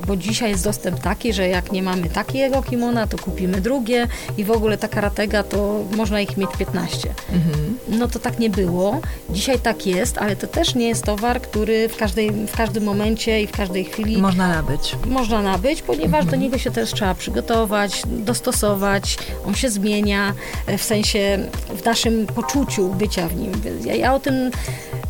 bo 0.06 0.16
dzisiaj 0.16 0.50
jest 0.50 0.64
dostęp 0.64 1.00
taki, 1.00 1.32
że 1.32 1.48
jak 1.48 1.72
nie 1.72 1.82
mamy 1.82 2.08
takiego 2.08 2.62
kimona, 2.62 3.06
to 3.06 3.18
kupimy 3.18 3.60
drugie 3.60 4.06
i 4.38 4.44
w 4.44 4.50
ogóle 4.50 4.78
ta 4.78 4.88
karatega 4.88 5.42
to 5.42 5.84
można 5.96 6.20
ich 6.20 6.36
mieć 6.36 6.50
15. 6.58 7.08
Mhm. 7.32 7.78
No 7.88 8.08
to 8.08 8.18
tak 8.18 8.38
nie 8.38 8.50
było. 8.50 9.00
Dzisiaj 9.30 9.58
tak 9.58 9.86
jest, 9.86 10.18
ale 10.18 10.36
to 10.36 10.46
też 10.46 10.74
nie 10.74 10.88
jest 10.88 11.04
towar, 11.04 11.40
który 11.40 11.88
w, 11.88 11.96
każdej, 11.96 12.30
w 12.30 12.56
każdym 12.56 12.84
momencie 12.84 13.42
i 13.42 13.46
w 13.46 13.52
każdej 13.52 13.84
chwili 13.84 14.18
można 14.18 14.48
nabyć. 14.48 14.96
Można 15.06 15.42
nabyć, 15.42 15.82
ponieważ 15.82 16.22
mhm. 16.22 16.30
do 16.30 16.36
niego 16.36 16.58
się 16.58 16.70
też 16.70 16.92
trzeba 16.92 17.14
przygotować, 17.14 18.02
dostosować, 18.06 19.18
on 19.46 19.54
się 19.54 19.70
zmienia 19.70 19.95
zmienia 19.96 20.35
e, 20.66 20.78
w 20.78 20.82
sensie 20.82 21.38
w 21.76 21.85
naszym 21.85 22.26
poczuciu 22.26 22.88
bycia 22.88 23.28
w 23.28 23.37
nim. 23.37 23.52
Ja, 23.85 23.94
ja 23.94 24.14
o 24.14 24.20
tym 24.20 24.50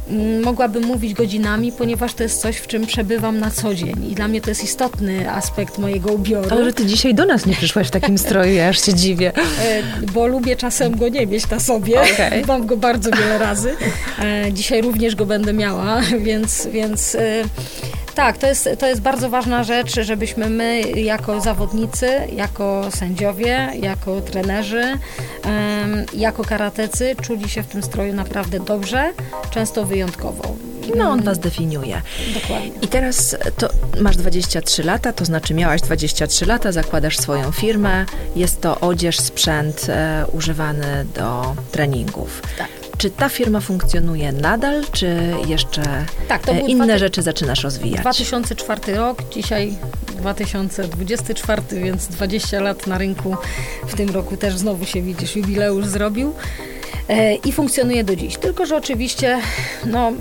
mm, 0.09 0.43
mogłabym 0.43 0.85
mówić 0.85 1.15
godzinami, 1.15 1.73
ponieważ 1.73 2.15
to 2.15 2.23
jest 2.23 2.41
coś, 2.41 2.57
w 2.57 2.67
czym 2.67 2.87
przebywam 2.87 3.39
na 3.39 3.51
co 3.51 3.75
dzień 3.75 4.11
i 4.11 4.15
dla 4.15 4.29
mnie 4.29 4.41
to 4.41 4.51
jest 4.51 4.65
istotny 4.65 5.31
aspekt 5.31 5.79
mojego 5.79 6.13
ubioru. 6.13 6.49
Ale 6.51 6.65
że 6.65 6.73
ty 6.73 6.87
dzisiaj 6.87 7.15
do 7.15 7.25
nas 7.25 7.47
nie 7.47 7.55
przyszłaś 7.55 7.89
w 7.89 7.91
takim 7.91 8.19
stroju, 8.19 8.55
ja 8.55 8.69
aż 8.69 8.87
się 8.87 8.95
dziwię. 8.95 9.33
E, 9.37 9.83
bo 10.13 10.27
lubię 10.27 10.57
czasem 10.57 10.97
go 10.97 11.09
nie 11.09 11.27
mieć 11.27 11.51
na 11.51 11.61
sobie. 11.61 12.01
Okay. 12.01 12.43
Mam 12.47 12.67
go 12.67 12.77
bardzo 12.77 13.11
wiele 13.11 13.39
razy. 13.39 13.77
E, 14.19 14.53
dzisiaj 14.53 14.83
również 14.83 15.15
go 15.15 15.27
będę 15.27 15.53
miała, 15.53 16.01
więc, 16.27 16.67
więc 16.67 17.17
tak, 18.17 18.39
to 18.39 18.47
jest, 18.47 18.69
to 18.79 18.87
jest 18.87 19.01
bardzo 19.01 19.31
ważna 19.31 19.65
rzecz, 19.65 20.01
żebyśmy 20.01 20.51
my 20.51 20.81
jako 20.81 21.41
zawodnicy, 21.41 22.09
jako 22.33 22.91
sędziowie, 22.91 23.71
jako 23.81 24.21
trenerzy, 24.21 24.99
jako 26.13 26.45
karatecy 26.45 27.17
czuli 27.23 27.49
się 27.49 27.63
w 27.63 27.67
tym 27.67 27.83
stroju 27.83 28.15
naprawdę 28.15 28.61
dobrze, 28.61 29.13
często 29.51 29.85
wyjątkowo. 29.85 30.57
No, 30.97 31.11
on 31.11 31.23
was 31.23 31.39
definiuje. 31.39 32.03
Dokładnie. 32.35 32.71
I 32.83 32.89
teraz 32.89 33.37
to 33.57 33.69
masz 34.01 34.17
23 34.17 34.83
lata, 34.83 35.13
to 35.13 35.25
znaczy 35.25 35.55
miałaś 35.55 35.83
23 35.83 36.47
lata, 36.47 36.73
zakładasz 36.73 37.19
swoją 37.19 37.53
firmę, 37.53 38.07
jest 38.37 38.61
to 38.61 38.81
odzież, 38.81 39.21
sprzęt 39.21 39.87
e, 39.89 40.25
używany 40.33 41.07
do 41.15 41.55
treningów. 41.73 42.43
Tak. 42.59 42.69
Czy 42.99 43.11
ta 43.11 43.29
firma 43.29 43.61
funkcjonuje 43.61 44.33
nadal, 44.33 44.85
czy 44.93 45.35
jeszcze 45.47 45.83
tak, 46.29 46.49
e, 46.49 46.61
inne 46.61 46.87
dwa... 46.87 46.99
rzeczy 46.99 47.23
zaczynasz 47.23 47.63
rozwijać? 47.63 48.01
2004 48.01 48.95
rok, 48.95 49.23
dzisiaj 49.31 49.75
2024, 50.19 51.63
więc 51.73 52.07
20 52.07 52.61
lat 52.61 52.87
na 52.87 52.99
rynku. 52.99 53.37
W 53.87 53.95
tym 53.95 54.11
roku 54.11 54.37
też 54.37 54.57
znowu 54.57 54.85
się 54.85 55.03
widzisz, 55.03 55.37
jubileusz 55.37 55.87
zrobił. 55.87 56.35
E, 57.09 57.35
I 57.35 57.53
funkcjonuje 57.53 58.05
do 58.05 58.17
dziś. 58.17 58.37
Tylko, 58.37 58.67
że 58.67 58.77
oczywiście, 58.77 59.39
no, 59.87 60.13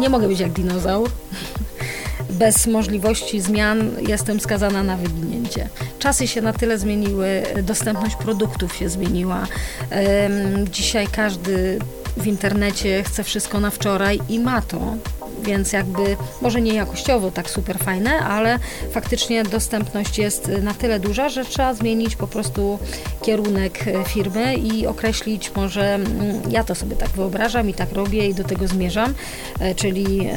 nie 0.00 0.08
mogę 0.08 0.28
być 0.28 0.40
jak 0.40 0.52
dinozaur 0.52 1.10
bez 2.30 2.66
możliwości 2.66 3.40
zmian 3.40 3.90
jestem 4.08 4.40
skazana 4.40 4.82
na 4.82 4.96
Czasy 5.98 6.28
się 6.28 6.42
na 6.42 6.52
tyle 6.52 6.78
zmieniły, 6.78 7.42
dostępność 7.62 8.16
produktów 8.16 8.76
się 8.76 8.88
zmieniła. 8.88 9.46
Dzisiaj 10.70 11.06
każdy 11.06 11.78
w 12.16 12.26
internecie 12.26 13.02
chce 13.02 13.24
wszystko 13.24 13.60
na 13.60 13.70
wczoraj 13.70 14.20
i 14.28 14.38
ma 14.38 14.62
to, 14.62 14.80
więc 15.42 15.72
jakby 15.72 16.16
może 16.42 16.60
nie 16.60 16.74
jakościowo 16.74 17.30
tak 17.30 17.50
super 17.50 17.78
fajne, 17.78 18.18
ale 18.18 18.58
faktycznie 18.92 19.44
dostępność 19.44 20.18
jest 20.18 20.48
na 20.62 20.74
tyle 20.74 21.00
duża, 21.00 21.28
że 21.28 21.44
trzeba 21.44 21.74
zmienić 21.74 22.16
po 22.16 22.26
prostu 22.26 22.78
kierunek 23.22 23.84
firmy 24.06 24.54
i 24.54 24.86
określić 24.86 25.54
może, 25.56 25.94
mm, 25.94 26.40
ja 26.50 26.64
to 26.64 26.74
sobie 26.74 26.96
tak 26.96 27.08
wyobrażam 27.08 27.70
i 27.70 27.74
tak 27.74 27.92
robię 27.92 28.28
i 28.28 28.34
do 28.34 28.44
tego 28.44 28.68
zmierzam, 28.68 29.14
e, 29.60 29.74
czyli 29.74 30.28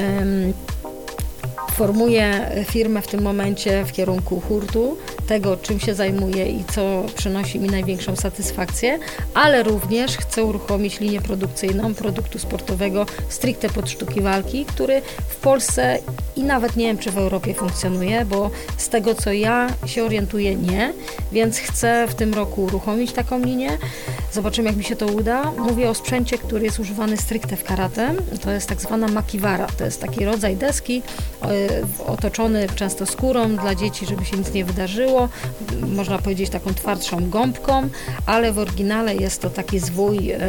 formuję 1.82 2.52
firmę 2.66 3.02
w 3.02 3.08
tym 3.08 3.22
momencie 3.22 3.86
w 3.86 3.92
kierunku 3.92 4.40
hurtu, 4.40 4.98
tego, 5.28 5.58
czym 5.58 5.80
się 5.80 5.96
zajmuję 5.96 6.50
i 6.50 6.64
co 6.74 7.04
przynosi 7.16 7.60
mi 7.60 7.70
największą 7.70 8.16
satysfakcję, 8.16 9.00
ale 9.34 9.64
również 9.64 10.18
chcę 10.18 10.44
uruchomić 10.44 11.00
linię 11.00 11.22
produkcyjną 11.22 11.94
produktu 11.94 12.40
sportowego 12.40 13.06
stricte 13.30 13.70
pod 13.70 13.90
sztuki 13.90 14.22
walki, 14.22 14.66
który 14.66 15.02
w 15.30 15.36
Polsce 15.36 16.00
i 16.42 16.44
nawet 16.44 16.76
nie 16.76 16.86
wiem, 16.86 16.98
czy 16.98 17.12
w 17.12 17.18
Europie 17.18 17.54
funkcjonuje, 17.54 18.26
bo 18.26 18.52
z 18.78 18.90
tego, 18.90 19.16
co 19.16 19.32
ja 19.34 19.68
się 19.86 20.04
orientuję, 20.04 20.56
nie, 20.56 20.94
więc 21.32 21.58
chcę 21.58 22.08
w 22.10 22.16
tym 22.16 22.34
roku 22.34 22.64
uruchomić 22.64 23.12
taką 23.12 23.40
linię. 23.40 23.78
Zobaczymy, 24.34 24.70
jak 24.70 24.78
mi 24.78 24.84
się 24.84 24.96
to 24.96 25.06
uda. 25.06 25.52
Mówię 25.58 25.90
o 25.90 25.94
sprzęcie, 25.94 26.38
który 26.38 26.66
jest 26.66 26.80
używany 26.80 27.18
stricte 27.18 27.56
w 27.58 27.64
karate. 27.64 28.14
To 28.42 28.52
jest 28.52 28.70
tak 28.70 28.82
zwana 28.82 29.08
makiwara. 29.08 29.68
To 29.78 29.86
jest 29.86 30.02
taki 30.02 30.26
rodzaj 30.26 30.58
deski 30.58 31.02
e, 31.42 31.48
otoczony 32.08 32.68
często 32.76 33.06
skórą 33.06 33.56
dla 33.56 33.76
dzieci, 33.76 34.06
żeby 34.06 34.26
się 34.26 34.38
nic 34.38 34.54
nie 34.54 34.66
wydarzyło. 34.66 35.30
Można 35.96 36.20
powiedzieć 36.20 36.50
taką 36.50 36.74
twardszą 36.74 37.30
gąbką, 37.30 37.90
ale 38.26 38.52
w 38.52 38.60
oryginale 38.60 39.16
jest 39.16 39.42
to 39.42 39.50
taki 39.50 39.80
zwój 39.80 40.32
e, 40.32 40.40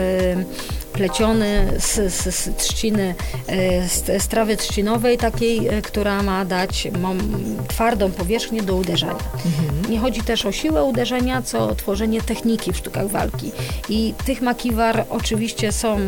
pleciony 0.93 1.73
z, 1.79 2.13
z, 2.13 2.35
z 2.35 2.57
trzciny, 2.57 3.15
e, 3.47 3.89
z, 3.89 4.23
z 4.23 4.29
trawy 4.29 4.57
trzcinowej 4.57 5.19
takiej, 5.19 5.69
która 5.83 6.23
ma 6.23 6.45
dać 6.45 6.89
twardą 7.69 8.11
powierzchnię 8.11 8.63
do 8.63 8.75
uderzania. 8.75 9.13
Mhm. 9.13 9.91
Nie 9.93 9.99
chodzi 9.99 10.23
też 10.23 10.47
o 10.47 10.53
siłę 10.53 10.85
uderzenia, 10.85 11.43
co 11.43 11.69
o 11.69 11.75
tworzenie 11.75 12.23
techniki 12.23 12.73
w 12.73 12.77
sztukach 12.77 13.09
walki. 13.09 13.53
I 13.89 14.15
tych 14.27 14.43
makiwar 14.43 15.05
oczywiście 15.11 15.73
są 15.73 15.99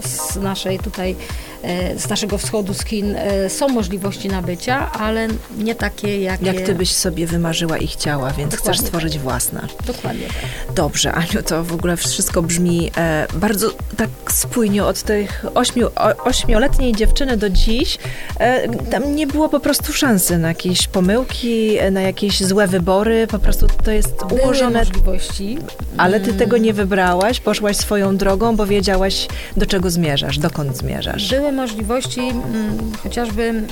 z 0.00 0.36
naszej 0.36 0.78
tutaj 0.78 1.16
E, 1.51 1.51
z 1.96 2.08
naszego 2.08 2.38
wschodu, 2.38 2.74
z 2.74 2.84
Chin, 2.84 3.16
e, 3.16 3.50
są 3.50 3.68
możliwości 3.68 4.28
nabycia, 4.28 4.92
ale 4.92 5.28
nie 5.58 5.74
takie, 5.74 6.20
jak 6.20 6.42
Jak 6.42 6.60
ty 6.60 6.74
byś 6.74 6.92
sobie 6.92 7.26
wymarzyła 7.26 7.78
i 7.78 7.86
chciała, 7.86 8.30
więc 8.30 8.50
Dokładnie 8.50 8.72
chcesz 8.74 8.86
stworzyć 8.86 9.12
tak. 9.12 9.22
własne. 9.22 9.66
Dokładnie 9.86 10.26
tak. 10.26 10.74
Dobrze, 10.74 11.12
Aniu, 11.12 11.42
to 11.46 11.64
w 11.64 11.72
ogóle 11.72 11.96
wszystko 11.96 12.42
brzmi 12.42 12.90
e, 12.96 13.26
bardzo 13.34 13.70
tak 13.96 14.08
spójnie 14.30 14.84
od 14.84 15.02
tych 15.02 15.44
ośmiu, 15.54 15.86
o, 15.96 16.24
ośmioletniej 16.24 16.92
dziewczyny 16.92 17.36
do 17.36 17.50
dziś. 17.50 17.98
E, 18.38 18.68
tam 18.68 19.16
nie 19.16 19.26
było 19.26 19.48
po 19.48 19.60
prostu 19.60 19.92
szansy 19.92 20.38
na 20.38 20.48
jakieś 20.48 20.88
pomyłki, 20.88 21.78
na 21.92 22.00
jakieś 22.00 22.44
złe 22.44 22.66
wybory, 22.66 23.26
po 23.26 23.38
prostu 23.38 23.66
to 23.84 23.90
jest 23.90 24.14
ułożone. 24.30 24.70
Były 24.70 24.84
możliwości. 24.84 25.58
Ale 25.96 26.20
ty 26.20 26.32
tego 26.32 26.58
nie 26.58 26.72
wybrałaś, 26.72 27.40
poszłaś 27.40 27.76
swoją 27.76 28.16
drogą, 28.16 28.56
bo 28.56 28.66
wiedziałaś, 28.66 29.28
do 29.56 29.66
czego 29.66 29.90
zmierzasz, 29.90 30.38
dokąd 30.38 30.76
zmierzasz. 30.76 31.30
Były 31.30 31.51
możliwości, 31.52 32.20
mm, 32.20 32.92
chociażby 33.02 33.42
mm, 33.42 33.68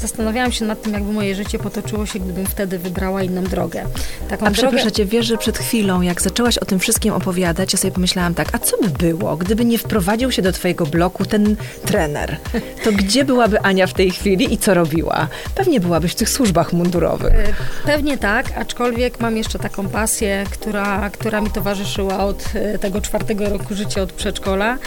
zastanawiałam 0.00 0.52
się 0.52 0.64
nad 0.64 0.82
tym, 0.82 0.92
jakby 0.92 1.12
moje 1.12 1.34
życie 1.34 1.58
potoczyło 1.58 2.06
się, 2.06 2.18
gdybym 2.18 2.46
wtedy 2.46 2.78
wybrała 2.78 3.22
inną 3.22 3.44
drogę. 3.44 3.84
Taką 4.28 4.46
a 4.46 4.50
drogę... 4.50 4.52
przepraszam 4.52 4.90
cię, 4.90 5.06
wiesz, 5.06 5.26
że 5.26 5.36
przed 5.38 5.58
chwilą, 5.58 6.00
jak 6.00 6.22
zaczęłaś 6.22 6.58
o 6.58 6.64
tym 6.64 6.78
wszystkim 6.78 7.12
opowiadać, 7.12 7.72
ja 7.72 7.78
sobie 7.78 7.92
pomyślałam 7.92 8.34
tak, 8.34 8.48
a 8.52 8.58
co 8.58 8.76
by 8.82 8.88
było, 8.88 9.36
gdyby 9.36 9.64
nie 9.64 9.78
wprowadził 9.78 10.32
się 10.32 10.42
do 10.42 10.52
twojego 10.52 10.86
bloku 10.86 11.24
ten 11.24 11.56
trener? 11.84 12.36
To 12.84 12.92
gdzie 12.92 13.24
byłaby 13.24 13.60
Ania 13.60 13.86
w 13.86 13.94
tej 13.94 14.10
chwili 14.10 14.54
i 14.54 14.58
co 14.58 14.74
robiła? 14.74 15.28
Pewnie 15.54 15.80
byłabyś 15.80 16.12
w 16.12 16.14
tych 16.14 16.30
służbach 16.30 16.72
mundurowych. 16.72 17.34
E, 17.34 17.54
pewnie 17.84 18.18
tak, 18.18 18.46
aczkolwiek 18.58 19.20
mam 19.20 19.36
jeszcze 19.36 19.58
taką 19.58 19.88
pasję, 19.88 20.44
która, 20.50 21.10
która 21.10 21.40
mi 21.40 21.50
towarzyszyła 21.50 22.18
od 22.18 22.44
e, 22.54 22.78
tego 22.78 23.00
czwartego 23.00 23.48
roku 23.48 23.74
życia, 23.74 24.02
od 24.02 24.12
przedszkola. 24.12 24.78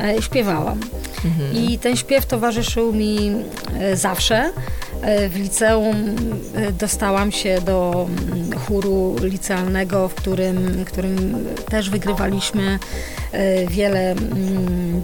E, 0.00 0.22
śpiewałam. 0.22 0.80
Mhm. 1.24 1.54
I 1.54 1.78
ten 1.78 1.96
śpiew 1.96 2.26
towarzyszył 2.26 2.92
mi 2.92 3.32
zawsze. 3.94 4.52
E, 5.02 5.28
w 5.28 5.36
liceum 5.36 5.96
e, 6.54 6.72
dostałam 6.72 7.32
się 7.32 7.60
do 7.60 8.06
mm, 8.08 8.58
chóru 8.58 9.16
licealnego, 9.22 10.08
w 10.08 10.14
którym, 10.14 10.84
którym 10.84 11.44
też 11.68 11.90
wygrywaliśmy 11.90 12.78
e, 13.32 13.66
wiele 13.66 14.10
mm, 14.10 15.02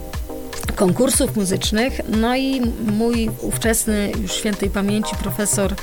konkursów 0.75 1.37
muzycznych. 1.37 2.01
No 2.09 2.37
i 2.37 2.61
mój 2.92 3.31
ówczesny, 3.42 4.12
już 4.23 4.33
świętej 4.33 4.71
pamięci 4.71 5.16
profesor 5.16 5.75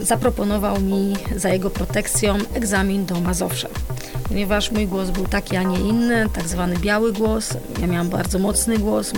zaproponował 0.00 0.80
mi 0.80 1.16
za 1.36 1.48
jego 1.48 1.70
protekcją 1.70 2.38
egzamin 2.54 3.06
do 3.06 3.20
Mazowsza. 3.20 3.68
Ponieważ 4.28 4.70
mój 4.70 4.86
głos 4.86 5.10
był 5.10 5.26
taki, 5.26 5.56
a 5.56 5.62
nie 5.62 5.80
inny, 5.80 6.26
tak 6.32 6.48
zwany 6.48 6.76
biały 6.76 7.12
głos. 7.12 7.56
Ja 7.80 7.86
miałam 7.86 8.08
bardzo 8.08 8.38
mocny 8.38 8.78
głos, 8.78 9.12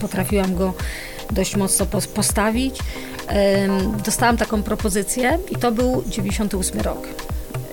potrafiłam 0.00 0.54
go 0.54 0.74
dość 1.32 1.56
mocno 1.56 1.86
postawić. 2.14 2.78
Dostałam 4.04 4.36
taką 4.36 4.62
propozycję 4.62 5.38
i 5.50 5.56
to 5.56 5.72
był 5.72 6.04
98 6.06 6.80
rok. 6.80 7.08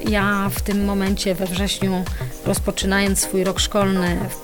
Ja 0.09 0.49
w 0.49 0.61
tym 0.61 0.85
momencie 0.85 1.35
we 1.35 1.45
wrześniu, 1.45 2.03
rozpoczynając 2.45 3.19
swój 3.19 3.43
rok 3.43 3.59
szkolny, 3.59 4.19
w 4.29 4.35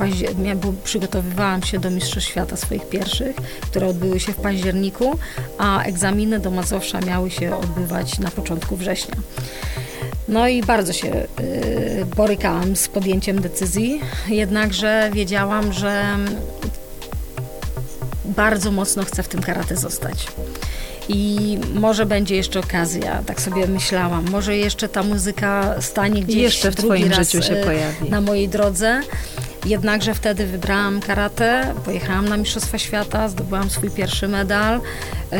przygotowywałam 0.84 1.64
się 1.64 1.80
do 1.80 1.92
Mistrzostw 1.92 2.30
Świata 2.30 2.56
swoich 2.56 2.90
pierwszych, 2.90 3.36
które 3.62 3.88
odbyły 3.88 4.20
się 4.20 4.34
w 4.34 4.36
październiku, 4.36 5.18
a 5.58 5.84
egzaminy 5.84 6.40
do 6.40 6.52
Mazowsza 6.52 7.00
miały 7.00 7.32
się 7.32 7.56
odbywać 7.58 8.20
na 8.20 8.32
początku 8.32 8.76
września. 8.76 9.16
No 10.28 10.48
i 10.48 10.64
bardzo 10.64 10.94
się 10.94 11.28
y, 11.40 12.06
borykałam 12.16 12.76
z 12.76 12.88
podjęciem 12.88 13.42
decyzji, 13.42 14.02
jednakże 14.28 15.10
wiedziałam, 15.14 15.74
że 15.74 16.18
bardzo 18.36 18.72
mocno 18.72 19.04
chcę 19.04 19.24
w 19.24 19.28
tym 19.28 19.42
karate 19.42 19.76
zostać. 19.76 20.28
I 21.10 21.58
może 21.74 22.06
będzie 22.06 22.36
jeszcze 22.36 22.60
okazja, 22.60 23.24
tak 23.26 23.42
sobie 23.42 23.68
myślałam. 23.68 24.30
Może 24.30 24.58
jeszcze 24.58 24.90
ta 24.90 25.04
muzyka 25.04 25.76
stanie 25.82 26.22
gdzieś 26.24 26.36
jeszcze 26.38 26.72
w 26.72 26.76
Twoim 26.76 27.14
życiu 27.14 27.42
się 27.42 27.54
e, 27.54 27.66
pojawi. 27.66 28.10
na 28.10 28.22
mojej 28.22 28.50
drodze. 28.50 29.02
Jednakże 29.66 30.14
wtedy 30.14 30.48
wybrałam 30.48 31.00
karate, 31.00 31.74
pojechałam 31.86 32.30
na 32.30 32.38
Mistrzostwa 32.38 32.78
Świata, 32.78 33.30
zdobyłam 33.30 33.70
swój 33.70 33.92
pierwszy 33.92 34.28
medal 34.28 34.82
yy, 35.32 35.40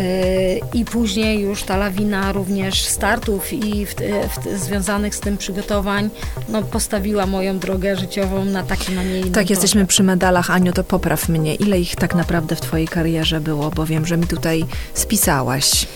i 0.74 0.86
później 0.86 1.40
już 1.40 1.64
ta 1.64 1.78
lawina 1.78 2.32
również 2.32 2.86
startów 2.86 3.54
i 3.54 3.86
w, 3.86 3.96
w, 3.96 4.60
związanych 4.60 5.16
z 5.16 5.20
tym 5.20 5.38
przygotowań 5.38 6.10
no, 6.50 6.62
postawiła 6.62 7.26
moją 7.26 7.60
drogę 7.60 7.96
życiową 7.96 8.46
na 8.46 8.64
takim, 8.64 9.00
a 9.00 9.04
nie 9.04 9.20
innym 9.20 9.34
Tak, 9.34 9.50
jesteśmy 9.50 9.86
przy 9.86 10.04
medalach. 10.04 10.52
Aniu, 10.52 10.74
to 10.74 10.84
popraw 10.84 11.30
mnie. 11.30 11.56
Ile 11.56 11.80
ich 11.80 11.96
tak 11.96 12.16
naprawdę 12.16 12.56
w 12.56 12.62
Twojej 12.62 12.88
karierze 12.88 13.42
było? 13.42 13.72
Bo 13.72 13.86
wiem, 13.86 14.06
że 14.06 14.18
mi 14.18 14.28
tutaj 14.28 14.66
spisałaś. 14.94 15.88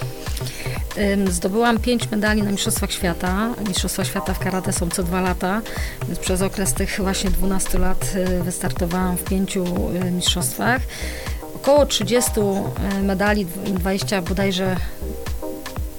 Zdobyłam 1.29 1.79
pięć 1.79 2.11
medali 2.11 2.43
na 2.43 2.51
Mistrzostwach 2.51 2.91
Świata. 2.91 3.53
Mistrzostwa 3.67 4.05
Świata 4.05 4.33
w 4.33 4.39
karate 4.39 4.73
są 4.73 4.89
co 4.89 5.03
dwa 5.03 5.21
lata, 5.21 5.61
więc 6.07 6.19
przez 6.19 6.41
okres 6.41 6.73
tych 6.73 6.99
właśnie 6.99 7.29
12 7.29 7.79
lat 7.79 8.15
y, 8.15 8.43
wystartowałam 8.43 9.17
w 9.17 9.23
pięciu 9.23 9.65
y, 10.07 10.11
mistrzostwach. 10.11 10.81
Około 11.55 11.85
30 11.85 12.31
y, 12.99 13.03
medali, 13.03 13.45
20 13.65 14.21
bodajże 14.21 14.75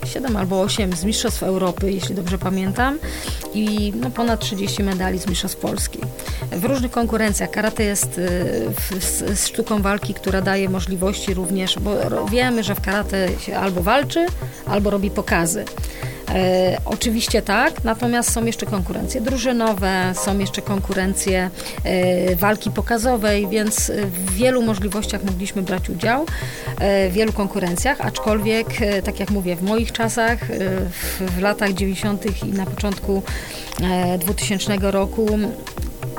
7 0.07 0.37
albo 0.37 0.61
8 0.61 0.97
z 0.97 1.05
Mistrzostw 1.05 1.43
Europy, 1.43 1.93
jeśli 1.93 2.15
dobrze 2.15 2.39
pamiętam, 2.39 2.99
i 3.55 3.93
no, 3.97 4.11
ponad 4.11 4.41
30 4.41 4.83
medali 4.83 5.19
z 5.19 5.27
Mistrzostw 5.27 5.59
Polski. 5.59 5.99
W 6.61 6.65
różnych 6.65 6.91
konkurencjach. 6.91 7.51
Karate 7.51 7.85
jest 7.85 8.19
y, 8.19 8.73
z, 9.01 9.41
sztuką 9.47 9.83
walki, 9.83 10.15
która 10.15 10.43
daje 10.43 10.69
możliwości 10.69 11.35
również, 11.35 11.79
bo 11.79 12.27
wiemy, 12.27 12.63
że 12.63 12.75
w 12.75 12.81
karate 12.81 13.29
się 13.39 13.57
albo 13.57 13.83
walczy, 13.83 14.27
albo 14.67 14.91
robi 14.91 15.11
pokazy. 15.11 15.65
E, 16.35 16.79
oczywiście 16.85 17.43
tak, 17.43 17.85
natomiast 17.85 18.33
są 18.33 18.45
jeszcze 18.45 18.67
konkurencje 18.67 19.21
drużynowe, 19.21 20.13
są 20.15 20.39
jeszcze 20.39 20.63
konkurencje 20.63 21.51
e, 21.85 22.37
walki 22.37 22.71
pokazowej, 22.71 23.49
więc 23.49 23.93
w 24.05 24.35
wielu 24.35 24.63
możliwościach 24.63 25.25
mogliśmy 25.25 25.63
brać 25.63 25.91
udział, 25.91 26.27
e, 26.79 27.11
w 27.11 27.13
wielu 27.13 27.33
konkurencjach, 27.33 28.01
aczkolwiek, 28.01 28.83
e, 28.83 29.03
tak 29.03 29.21
jak 29.21 29.31
mówię, 29.31 29.57
w 29.57 29.63
moich 29.63 29.93
czasach, 29.93 30.51
e, 30.51 30.59
w, 30.91 31.23
w 31.37 31.41
latach 31.41 31.73
90. 31.73 32.45
i 32.45 32.53
na 32.53 32.67
początku 32.67 33.23
2000 34.19 34.73
e, 34.73 34.91
roku 34.91 35.39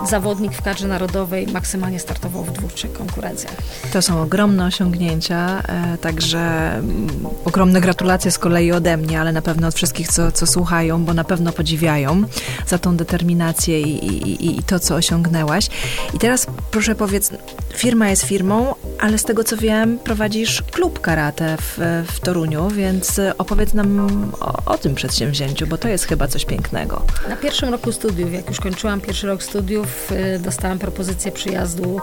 zawodnik 0.10 0.54
w 0.54 0.62
kadrze 0.62 0.88
narodowej 0.88 1.48
maksymalnie 1.48 2.00
startował 2.00 2.44
w 2.44 2.52
dwóch, 2.52 2.74
trzech 2.74 2.94
konkurencjach. 2.94 3.54
To 3.94 4.02
są 4.02 4.22
ogromne 4.22 4.66
osiągnięcia, 4.66 5.64
e, 5.68 5.98
także 5.98 6.40
mm, 6.76 7.10
ogromne 7.46 7.82
gratulacje 7.82 8.32
z 8.32 8.40
kolei 8.40 8.72
ode 8.72 8.98
mnie, 8.98 9.22
ale 9.22 9.32
na 9.32 9.42
pewno 9.42 9.68
od 9.68 9.76
wszystkich, 9.76 10.08
co, 10.08 10.32
co 10.32 10.48
słuchają, 10.48 11.06
bo 11.06 11.14
na 11.14 11.24
pewno 11.24 11.52
podziwiają 11.52 12.24
za 12.68 12.78
tą 12.78 12.98
determinację 12.98 13.82
i, 13.82 14.06
i, 14.06 14.60
i 14.60 14.64
to, 14.64 14.80
co 14.80 14.96
osiągnęłaś. 14.96 15.70
I 16.14 16.20
teraz 16.20 16.48
proszę 16.72 16.96
powiedz, 16.96 17.32
firma 17.78 18.10
jest 18.10 18.24
firmą, 18.24 18.76
ale 19.00 19.18
z 19.18 19.24
tego 19.24 19.44
co 19.44 19.58
wiem, 19.58 20.00
prowadzisz 20.00 20.62
klub 20.62 21.02
karate 21.02 21.58
w, 21.58 22.04
w 22.08 22.20
Toruniu, 22.20 22.70
więc 22.70 23.22
opowiedz 23.38 23.74
nam 23.74 24.10
o, 24.40 24.72
o 24.72 24.78
tym 24.78 24.96
przedsięwzięciu, 24.96 25.68
bo 25.68 25.78
to 25.78 25.88
jest 25.88 26.06
chyba 26.06 26.28
coś 26.28 26.46
pięknego. 26.46 27.02
Na 27.30 27.36
pierwszym 27.36 27.70
roku 27.70 27.92
studiów, 27.92 28.34
jak 28.34 28.48
już 28.48 28.60
kończyłam 28.60 29.02
pierwszy 29.02 29.28
rok 29.28 29.44
studiów, 29.44 29.81
Y, 30.12 30.40
dostałam 30.40 30.80
propozycję 30.80 31.32
przyjazdu 31.32 32.00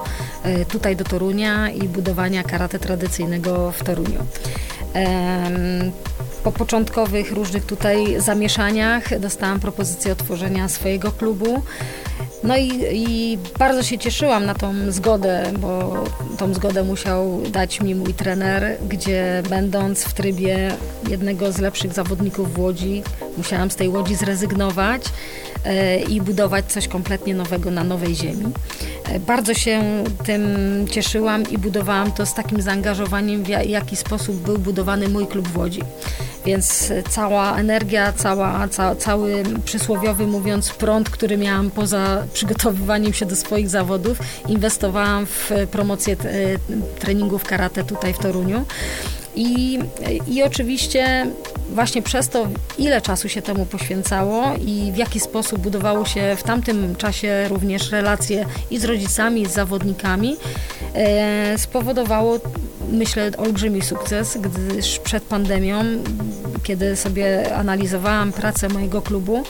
y, 0.47 0.65
tutaj 0.65 0.97
do 0.97 1.05
Torunia 1.05 1.71
i 1.71 1.89
budowania 1.89 2.43
karate 2.43 2.79
tradycyjnego 2.79 3.73
w 3.73 3.85
Toruniu. 3.85 4.27
po 6.45 6.53
początkowych 6.53 7.33
różnych 7.33 7.67
tutaj 7.67 8.21
zamieszaniach 8.21 9.19
dostałam 9.21 9.61
propozycję 9.61 10.13
otworzenia 10.13 10.69
swojego 10.69 11.13
klubu. 11.13 11.63
No 12.45 12.57
i, 12.57 12.71
i, 12.93 13.39
bardzo 13.59 13.83
się 13.83 13.99
cieszyłam 13.99 14.45
na 14.47 14.55
tą 14.55 14.93
zgodę, 14.93 15.53
bo 15.59 16.05
tą 16.39 16.55
zgodę 16.55 16.85
musiał 16.85 17.43
dać 17.51 17.81
mi 17.81 17.95
mój 17.95 18.15
trener, 18.15 18.77
gdzie 18.89 19.43
będąc 19.51 20.05
w 20.05 20.13
trybie 20.13 20.71
jednego 21.09 21.53
z 21.53 21.59
lepszych 21.59 21.93
zawodników 21.93 22.55
w 22.55 22.59
Łodzi, 22.59 23.03
musiałam 23.37 23.71
z 23.71 23.77
tej 23.77 23.89
Łodzi 23.89 24.15
zrezygnować 24.15 25.03
i 26.09 26.21
budować 26.21 26.73
coś 26.73 26.89
kompletnie 26.89 27.35
nowego 27.35 27.71
na 27.71 27.85
nowej 27.85 28.15
ziemi. 28.15 28.53
E, 29.05 29.21
bardzo 29.21 29.55
się 29.55 30.05
tym 30.25 30.43
cieszyłam 30.91 31.43
i 31.51 31.59
budowałam 31.59 32.13
to 32.13 32.27
z 32.27 32.35
takim 32.35 32.63
zaangażowaniem, 32.63 33.43
w 33.43 33.49
jaki 33.49 33.97
sposób 33.97 34.37
był 34.37 34.59
budowany 34.59 35.09
mój 35.09 35.27
klub 35.27 35.49
w 35.49 35.57
Łodzi. 35.57 35.83
Więc 36.47 36.93
cała 37.11 37.57
energia, 37.57 38.13
cała, 38.13 38.69
ca, 38.69 38.97
cały 38.97 39.43
przysłowiowy 39.65 40.27
mówiąc 40.27 40.71
prąd, 40.71 41.11
który 41.11 41.37
miałam 41.37 41.71
poza 41.71 42.25
przygotowywaniem 42.33 43.13
się 43.13 43.27
do 43.27 43.37
swoich 43.37 43.69
zawodów, 43.69 44.19
inwestowałam 44.49 45.27
w 45.27 45.51
promocję 45.71 46.17
treningów 46.99 47.45
karate 47.45 47.85
tutaj 47.85 48.13
w 48.13 48.19
Toruniu. 48.19 48.65
I, 49.35 49.79
I 50.29 50.43
oczywiście 50.43 51.27
właśnie 51.75 52.03
przez 52.03 52.29
to, 52.29 52.49
ile 52.79 53.01
czasu 53.01 53.29
się 53.29 53.43
temu 53.43 53.67
poświęcało 53.67 54.45
i 54.67 54.93
w 54.93 54.97
jaki 54.97 55.21
sposób 55.21 55.59
budowało 55.59 56.05
się 56.05 56.37
w 56.37 56.43
tamtym 56.43 56.97
czasie 56.97 57.49
również 57.49 57.93
relacje 57.93 58.47
i 58.71 58.79
z 58.79 58.85
rodzicami, 58.85 59.43
i 59.43 59.47
z 59.47 59.53
zawodnikami, 59.53 60.37
e, 60.95 61.59
spowodowało 61.59 62.39
myślę, 62.93 63.31
olbrzymi 63.39 63.83
sukces, 63.83 64.39
gdyż 64.41 64.99
przed 64.99 65.23
pandemią, 65.23 65.85
kiedy 66.63 66.97
sobie 66.97 67.55
analizowałam 67.57 68.33
pracę 68.33 68.69
mojego 68.69 69.03
klubu, 69.03 69.43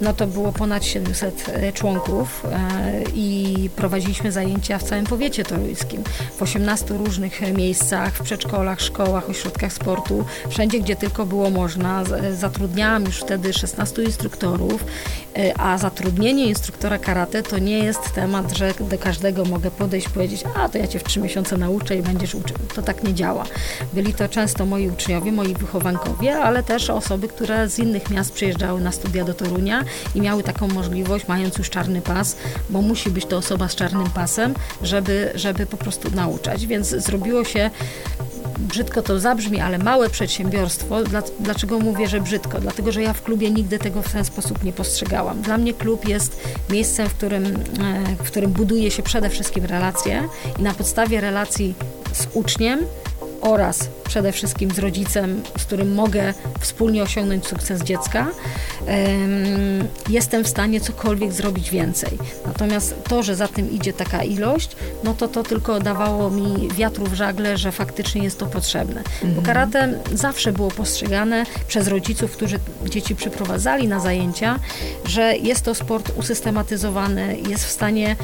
no 0.00 0.12
to 0.12 0.26
było 0.26 0.52
ponad 0.52 0.84
700 0.84 1.48
e, 1.48 1.72
członków 1.72 2.46
e, 2.52 3.02
i 3.14 3.70
prowadziliśmy 3.76 4.32
zajęcia 4.32 4.78
w 4.78 4.82
całym 4.82 5.04
powiecie 5.04 5.44
toruńskim, 5.44 6.04
w 6.36 6.42
18 6.42 6.94
różnych 6.94 7.54
miejscach, 7.56 8.14
w 8.14 8.22
przedszkolach, 8.22 8.80
szkołach, 8.80 9.30
ośrodkach 9.30 9.72
sportu, 9.72 10.24
wszędzie, 10.48 10.80
gdzie 10.80 10.96
tylko 10.96 11.26
było 11.26 11.50
można. 11.50 12.02
E, 12.02 12.34
zatrudniałam 12.34 13.04
już 13.04 13.20
wtedy 13.20 13.52
16 13.52 14.02
instruktorów, 14.02 14.84
a 15.58 15.78
zatrudnienie 15.78 16.46
instruktora 16.46 16.98
karate 16.98 17.42
to 17.42 17.58
nie 17.58 17.78
jest 17.78 18.12
temat, 18.14 18.56
że 18.56 18.74
do 18.80 18.98
każdego 18.98 19.44
mogę 19.44 19.70
podejść 19.70 20.08
powiedzieć, 20.08 20.44
a 20.56 20.68
to 20.68 20.78
ja 20.78 20.86
cię 20.86 20.98
w 20.98 21.04
trzy 21.04 21.20
miesiące 21.20 21.56
nauczę 21.56 21.96
i 21.96 22.02
będziesz 22.02 22.34
uczył. 22.34 22.56
To 22.74 22.82
tak 22.82 23.04
nie 23.04 23.14
działa. 23.14 23.44
Byli 23.92 24.14
to 24.14 24.28
często 24.28 24.66
moi 24.66 24.88
uczniowie, 24.88 25.32
moi 25.32 25.54
wychowankowie, 25.54 26.36
ale 26.36 26.62
też 26.62 26.90
osoby, 26.90 27.28
które 27.28 27.68
z 27.68 27.78
innych 27.78 28.10
miast 28.10 28.32
przyjeżdżały 28.32 28.80
na 28.80 28.92
studia 28.92 29.24
do 29.24 29.34
Torunia 29.34 29.84
i 30.14 30.20
miały 30.20 30.42
taką 30.42 30.68
możliwość, 30.68 31.28
mając 31.28 31.58
już 31.58 31.70
czarny 31.70 32.00
pas, 32.00 32.36
bo 32.70 32.82
musi 32.82 33.10
być 33.10 33.26
to 33.26 33.36
osoba 33.36 33.68
z 33.68 33.74
czarnym 33.74 34.10
pasem, 34.10 34.54
żeby, 34.82 35.30
żeby 35.34 35.66
po 35.66 35.76
prostu 35.76 36.10
nauczać. 36.10 36.66
Więc 36.66 36.88
zrobiło 36.88 37.44
się 37.44 37.70
brzydko 38.58 39.02
to 39.02 39.18
zabrzmi, 39.18 39.60
ale 39.60 39.78
małe 39.78 40.10
przedsiębiorstwo. 40.10 40.96
Dlaczego 41.40 41.78
mówię, 41.78 42.08
że 42.08 42.20
brzydko? 42.20 42.60
Dlatego, 42.60 42.92
że 42.92 43.02
ja 43.02 43.12
w 43.12 43.22
klubie 43.22 43.50
nigdy 43.50 43.78
tego 43.78 44.02
w 44.02 44.12
ten 44.12 44.24
sposób 44.24 44.64
nie 44.64 44.72
postrzegałam. 44.72 45.42
Dla 45.42 45.58
mnie 45.58 45.74
klub 45.74 46.08
jest 46.08 46.40
miejscem, 46.70 47.08
w 47.08 47.14
którym, 47.14 47.44
e, 47.46 48.16
w 48.16 48.26
którym 48.26 48.50
buduje 48.50 48.90
się 48.90 49.02
przede 49.02 49.30
wszystkim 49.30 49.64
relacje 49.64 50.28
i 50.58 50.62
na 50.62 50.74
podstawie 50.74 51.20
relacji 51.20 51.74
z 52.12 52.26
uczniem 52.34 52.80
oraz 53.40 53.88
przede 54.08 54.32
wszystkim 54.32 54.70
z 54.70 54.78
rodzicem, 54.78 55.42
z 55.58 55.64
którym 55.64 55.94
mogę 55.94 56.34
wspólnie 56.60 57.02
osiągnąć 57.02 57.46
sukces 57.46 57.82
dziecka, 57.82 58.26
jestem 60.08 60.44
w 60.44 60.48
stanie 60.48 60.80
cokolwiek 60.80 61.32
zrobić 61.32 61.70
więcej. 61.70 62.18
Natomiast 62.46 62.94
to, 63.04 63.22
że 63.22 63.36
za 63.36 63.48
tym 63.48 63.70
idzie 63.70 63.92
taka 63.92 64.22
ilość, 64.22 64.76
no 65.04 65.14
to 65.14 65.28
to 65.28 65.42
tylko 65.42 65.80
dawało 65.80 66.30
mi 66.30 66.68
wiatru 66.68 67.06
w 67.06 67.14
żagle, 67.14 67.56
że 67.58 67.72
faktycznie 67.72 68.22
jest 68.22 68.38
to 68.38 68.46
potrzebne. 68.46 69.00
Mhm. 69.00 69.34
Bo 69.34 69.42
karate 69.42 69.98
zawsze 70.14 70.52
było 70.52 70.70
postrzegane 70.70 71.44
przez 71.68 71.88
rodziców, 71.88 72.32
którzy 72.32 72.58
dzieci 72.88 73.14
przyprowadzali 73.14 73.88
na 73.88 74.00
zajęcia, 74.00 74.58
że 75.04 75.36
jest 75.36 75.64
to 75.64 75.74
sport 75.74 76.12
usystematyzowany, 76.16 77.36
jest 77.48 77.64
w 77.64 77.70
stanie 77.70 78.16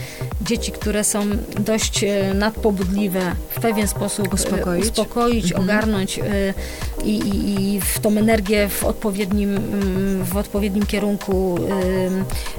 dzieci, 0.42 0.72
które 0.72 1.04
są 1.04 1.24
dość 1.60 2.04
e, 2.04 2.34
nadpobudliwe, 2.34 3.20
w 3.50 3.60
pewien 3.60 3.88
sposób 3.88 4.26
e, 4.26 4.30
uspokoić, 4.34 4.84
uspokoić 4.84 5.52
mhm. 5.52 5.62
Ogarnąć 5.74 6.18
e, 6.18 6.22
i, 7.04 7.18
i, 7.18 7.74
i 7.74 7.80
w 7.80 7.98
tą 7.98 8.10
energię 8.10 8.68
w 8.68 8.84
odpowiednim, 8.84 9.60
w 10.24 10.36
odpowiednim 10.36 10.86
kierunku 10.86 11.58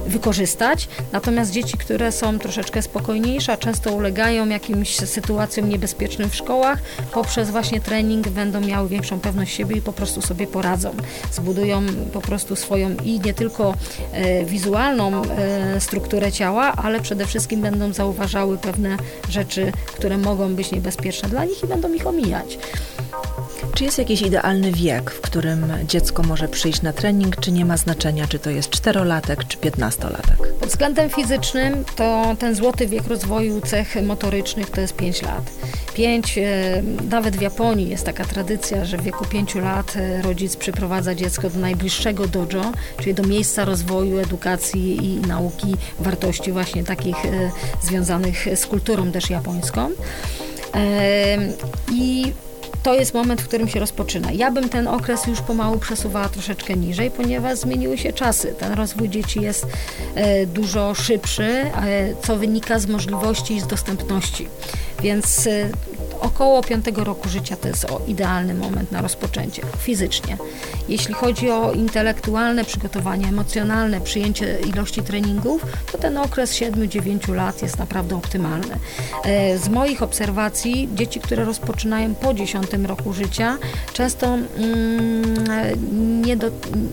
wykorzystać. 0.06 0.88
Natomiast 1.12 1.50
dzieci, 1.50 1.78
które 1.78 2.12
są 2.12 2.38
troszeczkę 2.38 2.82
spokojniejsze, 2.82 3.58
często 3.58 3.92
ulegają 3.92 4.48
jakimś 4.48 4.96
sytuacjom 4.96 5.68
niebezpiecznym 5.68 6.30
w 6.30 6.34
szkołach, 6.34 6.78
poprzez 7.12 7.50
właśnie 7.50 7.80
trening 7.80 8.28
będą 8.28 8.60
miały 8.60 8.88
większą 8.88 9.20
pewność 9.20 9.54
siebie 9.54 9.76
i 9.76 9.82
po 9.82 9.92
prostu 9.92 10.22
sobie 10.22 10.46
poradzą. 10.46 10.90
Zbudują 11.32 11.82
po 12.12 12.20
prostu 12.20 12.56
swoją 12.56 12.96
i 13.04 13.20
nie 13.20 13.34
tylko 13.34 13.74
wizualną 14.44 15.22
strukturę 15.78 16.32
ciała, 16.32 16.72
ale 16.72 17.00
przede 17.00 17.26
wszystkim 17.26 17.60
będą 17.60 17.92
zauważały 17.92 18.58
pewne 18.58 18.96
rzeczy, 19.28 19.72
które 19.86 20.18
mogą 20.18 20.54
być 20.54 20.72
niebezpieczne 20.72 21.28
dla 21.28 21.44
nich 21.44 21.62
i 21.64 21.66
będą 21.66 21.92
ich 21.92 22.06
omijać. 22.06 22.58
Czy 23.76 23.84
jest 23.84 23.98
jakiś 23.98 24.22
idealny 24.22 24.72
wiek, 24.72 25.10
w 25.10 25.20
którym 25.20 25.72
dziecko 25.88 26.22
może 26.22 26.48
przyjść 26.48 26.82
na 26.82 26.92
trening, 26.92 27.40
czy 27.40 27.52
nie 27.52 27.64
ma 27.64 27.76
znaczenia, 27.76 28.26
czy 28.26 28.38
to 28.38 28.50
jest 28.50 28.70
czterolatek, 28.70 29.44
czy 29.44 29.56
piętnastolatek? 29.56 30.54
Pod 30.60 30.68
względem 30.68 31.10
fizycznym 31.10 31.84
to 31.96 32.36
ten 32.38 32.54
złoty 32.54 32.86
wiek 32.86 33.06
rozwoju 33.06 33.60
cech 33.60 33.96
motorycznych 34.02 34.70
to 34.70 34.80
jest 34.80 34.96
5 34.96 35.22
lat. 35.22 35.50
5, 35.94 36.38
e, 36.38 36.82
nawet 37.10 37.36
w 37.36 37.40
Japonii 37.40 37.88
jest 37.88 38.06
taka 38.06 38.24
tradycja, 38.24 38.84
że 38.84 38.96
w 38.96 39.02
wieku 39.02 39.24
5 39.24 39.54
lat 39.54 39.96
e, 39.96 40.22
rodzic 40.22 40.56
przyprowadza 40.56 41.14
dziecko 41.14 41.50
do 41.50 41.58
najbliższego 41.58 42.28
dojo, 42.28 42.72
czyli 42.98 43.14
do 43.14 43.22
miejsca 43.22 43.64
rozwoju, 43.64 44.18
edukacji 44.18 45.06
i 45.06 45.20
nauki 45.20 45.74
wartości 45.98 46.52
właśnie 46.52 46.84
takich 46.84 47.24
e, 47.24 47.50
związanych 47.82 48.46
z 48.54 48.66
kulturą 48.66 49.12
też 49.12 49.30
japońską. 49.30 49.90
I 51.92 52.32
to 52.86 52.94
jest 52.94 53.14
moment, 53.14 53.42
w 53.42 53.48
którym 53.48 53.68
się 53.68 53.80
rozpoczyna. 53.80 54.32
Ja 54.32 54.50
bym 54.50 54.68
ten 54.68 54.88
okres 54.88 55.26
już 55.26 55.40
pomału 55.40 55.78
przesuwała 55.78 56.28
troszeczkę 56.28 56.74
niżej, 56.74 57.10
ponieważ 57.10 57.58
zmieniły 57.58 57.98
się 57.98 58.12
czasy. 58.12 58.54
Ten 58.58 58.72
rozwój 58.72 59.08
dzieci 59.08 59.42
jest 59.42 59.66
e, 60.14 60.46
dużo 60.46 60.94
szybszy, 60.94 61.44
e, 61.44 61.70
co 62.22 62.36
wynika 62.36 62.78
z 62.78 62.86
możliwości 62.86 63.54
i 63.54 63.60
z 63.60 63.66
dostępności. 63.66 64.48
Więc 65.02 65.46
e, 65.46 65.70
około 66.20 66.62
5 66.62 66.86
roku 66.94 67.28
życia 67.28 67.56
to 67.56 67.68
jest 67.68 67.86
idealny 68.06 68.54
moment 68.54 68.92
na 68.92 69.02
rozpoczęcie 69.02 69.62
fizycznie. 69.78 70.36
Jeśli 70.88 71.14
chodzi 71.14 71.50
o 71.50 71.72
intelektualne 71.72 72.64
przygotowanie, 72.64 73.28
emocjonalne, 73.28 74.00
przyjęcie 74.00 74.58
ilości 74.74 75.02
treningów, 75.02 75.62
to 75.92 75.98
ten 75.98 76.18
okres 76.18 76.52
7-9 76.52 77.34
lat 77.34 77.62
jest 77.62 77.78
naprawdę 77.78 78.16
optymalny. 78.16 78.78
E, 79.24 79.58
z 79.58 79.68
moich 79.68 80.02
obserwacji 80.02 80.88
dzieci, 80.94 81.20
które 81.20 81.44
rozpoczynają 81.44 82.14
po 82.14 82.34
10 82.34 82.66
roku 82.86 83.12
życia, 83.12 83.58
często 83.92 84.26
mm, 84.26 86.22
nie, 86.26 86.36
do, 86.36 86.50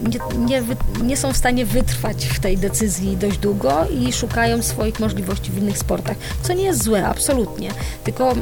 nie, 0.10 0.20
nie, 0.38 0.64
nie 1.04 1.18
są 1.18 1.34
w 1.34 1.38
stanie 1.38 1.66
wytrwać 1.66 2.26
w 2.26 2.40
tej 2.40 2.58
decyzji 2.58 3.18
dość 3.18 3.38
długo 3.38 3.86
i 4.00 4.14
szukają 4.14 4.62
swoich 4.62 5.00
możliwości 5.00 5.52
w 5.52 5.58
innych 5.58 5.78
sportach, 5.78 6.18
co 6.42 6.54
nie 6.54 6.64
jest 6.64 6.84
złe, 6.84 7.08
absolutnie. 7.08 7.72
Tylko 8.04 8.34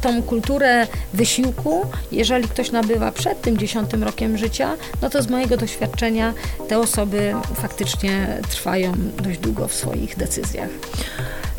tą 0.00 0.22
kulturę 0.26 0.86
wysiłku, 1.14 1.86
jeżeli 2.12 2.48
ktoś 2.48 2.70
nabywa 2.70 3.12
przed 3.12 3.40
tym 3.40 3.58
dziesiątym 3.58 4.04
rokiem 4.04 4.38
życia, 4.38 4.76
no 5.02 5.10
to 5.10 5.22
z 5.22 5.30
mojego 5.30 5.56
doświadczenia 5.56 6.34
te 6.68 6.78
osoby 6.78 7.34
faktycznie 7.54 8.40
trwają 8.50 8.92
dość 9.22 9.38
długo 9.38 9.68
w 9.68 9.74
swoich 9.74 10.16
decyzjach 10.16 10.68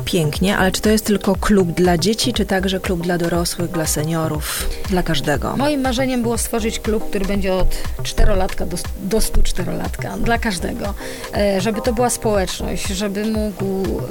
pięknie, 0.07 0.57
ale 0.57 0.71
czy 0.71 0.81
to 0.81 0.89
jest 0.89 1.05
tylko 1.05 1.35
klub 1.35 1.71
dla 1.71 1.97
dzieci, 1.97 2.33
czy 2.33 2.45
także 2.45 2.79
klub 2.79 3.01
dla 3.01 3.17
dorosłych, 3.17 3.71
dla 3.71 3.85
seniorów, 3.85 4.69
dla 4.89 5.03
każdego? 5.03 5.57
Moim 5.57 5.81
marzeniem 5.81 6.21
było 6.21 6.37
stworzyć 6.37 6.79
klub, 6.79 7.09
który 7.09 7.25
będzie 7.25 7.53
od 7.53 7.75
czterolatka 8.03 8.65
do, 8.65 8.77
do 9.03 9.17
104-latka, 9.17 10.21
dla 10.21 10.37
każdego. 10.37 10.93
E, 11.35 11.61
żeby 11.61 11.81
to 11.81 11.93
była 11.93 12.09
społeczność, 12.09 12.87
żeby 12.87 13.25
mógł 13.25 13.65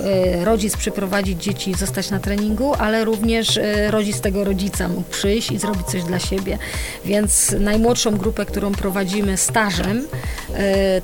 e, 0.05 0.45
rodzic 0.45 0.77
przyprowadzić 0.77 1.43
dzieci 1.43 1.71
i 1.71 1.75
zostać 1.75 2.11
na 2.11 2.19
treningu, 2.19 2.75
ale 2.75 3.05
również 3.05 3.57
e, 3.57 3.91
rodzic 3.91 4.21
tego 4.21 4.45
rodzica 4.45 4.89
mógł 4.89 5.11
przyjść 5.11 5.53
i 5.53 5.59
zrobić 5.59 5.87
coś 5.87 6.05
dla 6.05 6.19
siebie. 6.19 6.59
Więc 7.05 7.55
najmłodszą 7.61 8.17
grupę, 8.17 8.47
którą 8.47 8.73
prowadzimy 8.73 9.37
stażem, 9.37 10.07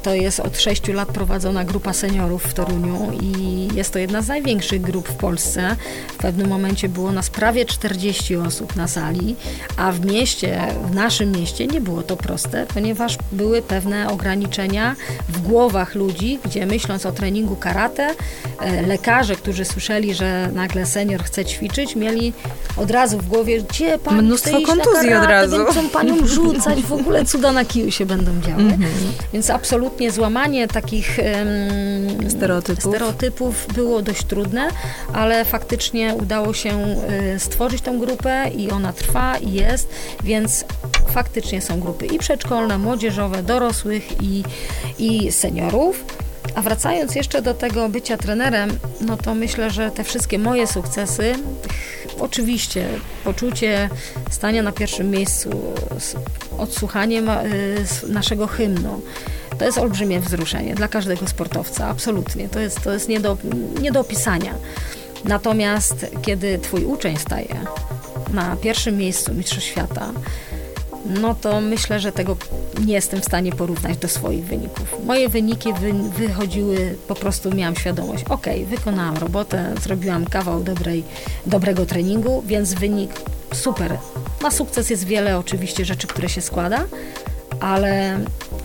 to 0.03 0.15
jest 0.15 0.41
od 0.41 0.61
6 0.61 0.89
lat 0.89 1.09
prowadzona 1.09 1.65
grupa 1.65 1.93
seniorów 1.93 2.45
w 2.45 2.55
Toruniu 2.55 3.13
i 3.23 3.69
jest 3.75 3.93
to 3.93 3.99
jedna 3.99 4.23
z 4.23 4.29
największych 4.29 4.82
grup 4.83 5.09
w 5.09 5.15
Polsce. 5.15 5.77
W 6.09 6.17
pewnym 6.17 6.49
momencie 6.49 6.89
było 6.89 7.13
nas 7.13 7.31
prawie 7.31 7.65
40 7.65 8.37
osób 8.37 8.77
na 8.77 8.89
sali, 8.89 9.37
a 9.77 9.93
w 9.93 10.07
mieście, 10.07 10.61
w 10.91 10.95
naszym 10.95 11.33
mieście 11.33 11.67
nie 11.67 11.81
było 11.81 12.03
to 12.03 12.17
proste, 12.17 12.67
ponieważ 12.75 13.19
były 13.33 13.63
pewne 13.63 14.09
ograniczenia 14.11 14.97
w 15.29 15.41
głowach 15.41 15.95
ludzi, 15.95 16.39
gdzie 16.45 16.67
myśląc 16.67 17.07
o 17.07 17.13
treningu 17.13 17.57
karate, 17.57 18.15
e, 18.61 18.83
lekarze, 18.87 19.37
którzy 19.37 19.65
słyszeli, 19.65 20.15
że 20.15 20.51
nagle 20.55 20.87
senior 20.87 21.25
chce 21.25 21.45
ćwiczyć, 21.45 21.97
mieli 21.97 22.33
od 22.77 22.91
razu 22.91 23.19
w 23.19 23.29
głowie, 23.29 23.63
gdzie 23.63 23.99
pani 23.99 24.23
Mnóstwo 24.23 24.61
kontuzji 24.67 25.09
karate, 25.09 25.23
od 25.23 25.29
razu. 25.29 25.75
Będą 25.75 25.89
panią 25.89 26.27
rzucać, 26.27 26.83
w 26.83 26.93
ogóle 26.93 27.25
cuda 27.25 27.53
na 27.53 27.65
kiju 27.65 27.91
się 27.91 28.07
będą 28.07 28.41
działy. 28.41 28.63
Mhm. 28.63 28.91
Więc 29.33 29.51
absolutnie 29.51 30.11
złamanie 30.11 30.69
takich 30.69 31.19
em, 31.19 32.31
Stereotypów. 32.31 32.85
stereotypów 32.85 33.67
było 33.75 34.03
dość 34.03 34.25
trudne, 34.25 34.69
ale 35.13 35.45
faktycznie 35.45 36.15
udało 36.15 36.55
się 36.55 36.71
e, 36.71 37.39
stworzyć 37.39 37.83
tą 37.83 37.99
grupę 37.99 38.51
i 38.57 38.71
ona 38.71 38.93
trwa 38.93 39.39
i 39.39 39.53
jest, 39.53 39.89
więc 40.25 40.65
faktycznie 41.13 41.61
są 41.61 41.81
grupy 41.81 42.07
i 42.07 42.19
przedszkolne, 42.19 42.79
młodzieżowe, 42.79 43.43
dorosłych 43.43 44.23
i, 44.23 44.45
i 44.99 45.33
seniorów. 45.33 46.05
A 46.55 46.63
wracając 46.63 47.15
jeszcze 47.15 47.43
do 47.43 47.55
tego 47.55 47.89
bycia 47.89 48.17
trenerem, 48.17 48.79
no 49.01 49.17
to 49.17 49.35
myślę, 49.35 49.71
że 49.71 49.91
te 49.91 50.05
wszystkie 50.05 50.39
moje 50.39 50.67
sukcesy, 50.67 51.35
oczywiście 52.19 52.89
poczucie 53.25 53.91
stania 54.31 54.63
na 54.63 54.73
pierwszym 54.73 55.11
miejscu, 55.11 55.51
odsłuchanie 56.59 57.21
y, 57.21 58.09
naszego 58.09 58.47
hymnu, 58.47 59.03
to 59.63 59.67
jest 59.67 59.79
olbrzymie 59.79 60.21
wzruszenie 60.21 60.75
dla 60.75 60.89
każdego 60.89 61.27
sportowca, 61.27 61.89
absolutnie. 61.89 62.49
To 62.49 62.61
jest, 62.61 62.81
to 62.81 62.93
jest 62.93 63.09
nie, 63.09 63.21
do, 63.21 63.37
nie 63.81 63.93
do 63.93 64.01
opisania. 64.01 64.55
Natomiast 65.25 66.07
kiedy 66.23 66.59
twój 66.59 66.85
uczeń 66.85 67.17
staje 67.17 67.55
na 68.33 68.57
pierwszym 68.57 68.97
miejscu 68.97 69.35
Mistrzostw 69.35 69.71
Świata, 69.71 70.13
no 71.21 71.35
to 71.35 71.61
myślę, 71.61 72.01
że 72.01 72.13
tego 72.13 72.37
nie 72.87 72.95
jestem 72.95 73.21
w 73.21 73.25
stanie 73.25 73.53
porównać 73.53 73.97
do 73.97 74.09
swoich 74.09 74.45
wyników. 74.45 74.95
Moje 75.07 75.29
wyniki 75.29 75.73
wy, 75.73 75.93
wychodziły, 75.93 76.97
po 77.09 77.15
prostu 77.15 77.55
miałam 77.55 77.77
świadomość, 77.77 78.25
ok, 78.29 78.47
wykonałam 78.67 79.17
robotę, 79.17 79.75
zrobiłam 79.83 80.25
kawał 80.25 80.63
dobrej, 80.63 81.05
dobrego 81.47 81.87
treningu, 81.87 82.43
więc 82.47 82.75
wynik 82.75 83.11
super. 83.55 83.99
Na 84.43 84.51
sukces 84.51 84.91
jest 84.91 85.05
wiele 85.05 85.39
oczywiście 85.39 85.85
rzeczy, 85.85 86.07
które 86.07 86.29
się 86.29 86.41
składa, 86.41 86.85
ale 87.61 88.21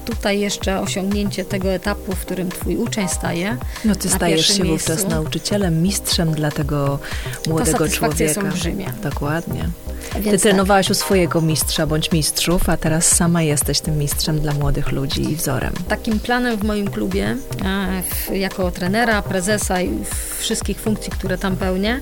tutaj 0.08 0.40
jeszcze 0.40 0.80
osiągnięcie 0.80 1.46
tego 1.46 1.70
etapu, 1.70 2.12
w 2.12 2.20
którym 2.20 2.50
twój 2.50 2.78
uczeń 2.78 3.08
staje. 3.08 3.58
No 3.86 3.96
ty 3.96 4.10
stajesz 4.10 4.48
się 4.48 4.64
wówczas 4.64 4.90
miejscu, 4.90 5.10
nauczycielem, 5.10 5.82
mistrzem 5.82 6.32
dla 6.32 6.52
tego 6.52 7.00
młodego 7.48 7.90
człowieka. 7.90 8.42
olbrzymia. 8.42 8.94
Dokładnie. 9.04 9.70
Ty 10.14 10.22
Więc 10.22 10.32
tak. 10.32 10.42
trenowałaś 10.42 10.90
u 10.90 10.94
swojego 10.94 11.42
mistrza 11.42 11.88
bądź 11.88 12.12
mistrzów, 12.12 12.70
a 12.70 12.78
teraz 12.78 13.16
sama 13.16 13.42
jesteś 13.42 13.80
tym 13.80 13.98
mistrzem 13.98 14.40
dla 14.40 14.54
młodych 14.54 14.92
ludzi 14.92 15.32
i 15.32 15.36
wzorem. 15.36 15.74
Takim 15.88 16.20
planem 16.20 16.58
w 16.58 16.64
moim 16.64 16.92
klubie, 16.92 17.36
e, 18.32 18.38
jako 18.38 18.72
trenera, 18.72 19.22
prezesa 19.22 19.82
i 19.82 19.92
wszystkich 20.40 20.80
funkcji, 20.80 21.12
które 21.12 21.38
tam 21.38 21.56
pełnię, 21.56 22.02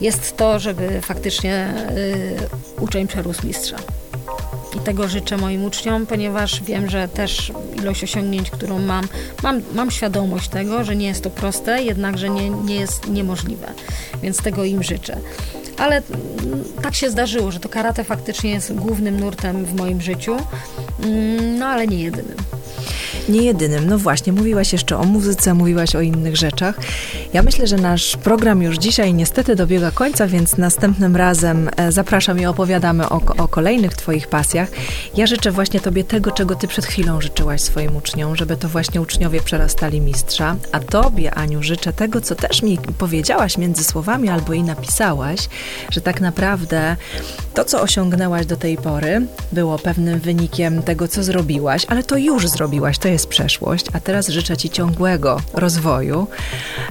jest 0.00 0.36
to, 0.36 0.58
żeby 0.58 1.00
faktycznie 1.00 1.74
y, 2.78 2.82
uczeń 2.82 3.06
przerósł 3.06 3.46
mistrza. 3.46 3.76
I 4.76 4.80
tego 4.80 5.08
życzę 5.08 5.36
moim 5.36 5.64
uczniom, 5.64 6.06
ponieważ 6.06 6.62
wiem, 6.62 6.90
że 6.90 7.08
też 7.08 7.52
ilość 7.76 8.04
osiągnięć, 8.04 8.50
którą 8.50 8.78
mam, 8.78 9.04
mam, 9.42 9.62
mam 9.74 9.90
świadomość 9.90 10.48
tego, 10.48 10.84
że 10.84 10.96
nie 10.96 11.06
jest 11.06 11.22
to 11.22 11.30
proste, 11.30 11.82
jednakże 11.82 12.30
nie, 12.30 12.50
nie 12.50 12.74
jest 12.74 13.08
niemożliwe. 13.08 13.72
Więc 14.22 14.36
tego 14.36 14.64
im 14.64 14.82
życzę. 14.82 15.16
Ale 15.78 15.96
mm, 15.96 16.64
tak 16.82 16.94
się 16.94 17.10
zdarzyło, 17.10 17.50
że 17.50 17.60
to 17.60 17.68
karate 17.68 18.04
faktycznie 18.04 18.50
jest 18.50 18.74
głównym 18.74 19.20
nurtem 19.20 19.64
w 19.64 19.74
moim 19.74 20.00
życiu, 20.00 20.36
Mm, 21.02 21.58
no 21.58 21.66
ale 21.66 21.86
nie 21.86 22.02
jedynym. 22.02 22.36
Nie 23.28 23.42
jedynym. 23.42 23.88
No 23.88 23.98
właśnie, 23.98 24.32
mówiłaś 24.32 24.72
jeszcze 24.72 24.98
o 24.98 25.04
muzyce, 25.04 25.54
mówiłaś 25.54 25.96
o 25.96 26.00
innych 26.00 26.36
rzeczach. 26.36 26.80
Ja 27.32 27.42
myślę, 27.42 27.66
że 27.66 27.76
nasz 27.76 28.16
program 28.16 28.62
już 28.62 28.78
dzisiaj 28.78 29.14
niestety 29.14 29.56
dobiega 29.56 29.90
końca, 29.90 30.26
więc 30.26 30.56
następnym 30.56 31.16
razem 31.16 31.70
e, 31.76 31.92
zapraszam 31.92 32.40
i 32.40 32.46
opowiadamy 32.46 33.08
o, 33.08 33.20
o 33.38 33.48
kolejnych 33.48 33.94
Twoich 33.94 34.28
pasjach. 34.28 34.68
Ja 35.16 35.26
życzę 35.26 35.50
właśnie 35.50 35.80
Tobie 35.80 36.04
tego, 36.04 36.30
czego 36.30 36.54
Ty 36.54 36.68
przed 36.68 36.86
chwilą 36.86 37.20
życzyłaś 37.20 37.60
swoim 37.60 37.96
uczniom, 37.96 38.36
żeby 38.36 38.56
to 38.56 38.68
właśnie 38.68 39.00
uczniowie 39.00 39.40
przerastali 39.40 40.00
mistrza. 40.00 40.56
A 40.72 40.80
Tobie, 40.80 41.34
Aniu, 41.34 41.62
życzę 41.62 41.92
tego, 41.92 42.20
co 42.20 42.34
też 42.34 42.62
mi 42.62 42.78
powiedziałaś 42.98 43.58
między 43.58 43.84
słowami 43.84 44.28
albo 44.28 44.52
i 44.52 44.62
napisałaś, 44.62 45.48
że 45.90 46.00
tak 46.00 46.20
naprawdę 46.20 46.96
to, 47.54 47.64
co 47.64 47.82
osiągnęłaś 47.82 48.46
do 48.46 48.56
tej 48.56 48.76
pory, 48.76 49.26
było 49.52 49.78
pewnym 49.78 50.20
wynikiem 50.20 50.82
tego, 50.82 51.08
co 51.08 51.22
zrobiłaś, 51.22 51.86
ale 51.88 52.02
to 52.02 52.16
już 52.16 52.48
zrobiłaś, 52.48 52.98
to 52.98 53.08
jest 53.14 53.26
przeszłość, 53.26 53.86
a 53.92 54.00
teraz 54.00 54.28
życzę 54.28 54.56
Ci 54.56 54.70
ciągłego 54.70 55.40
rozwoju 55.52 56.26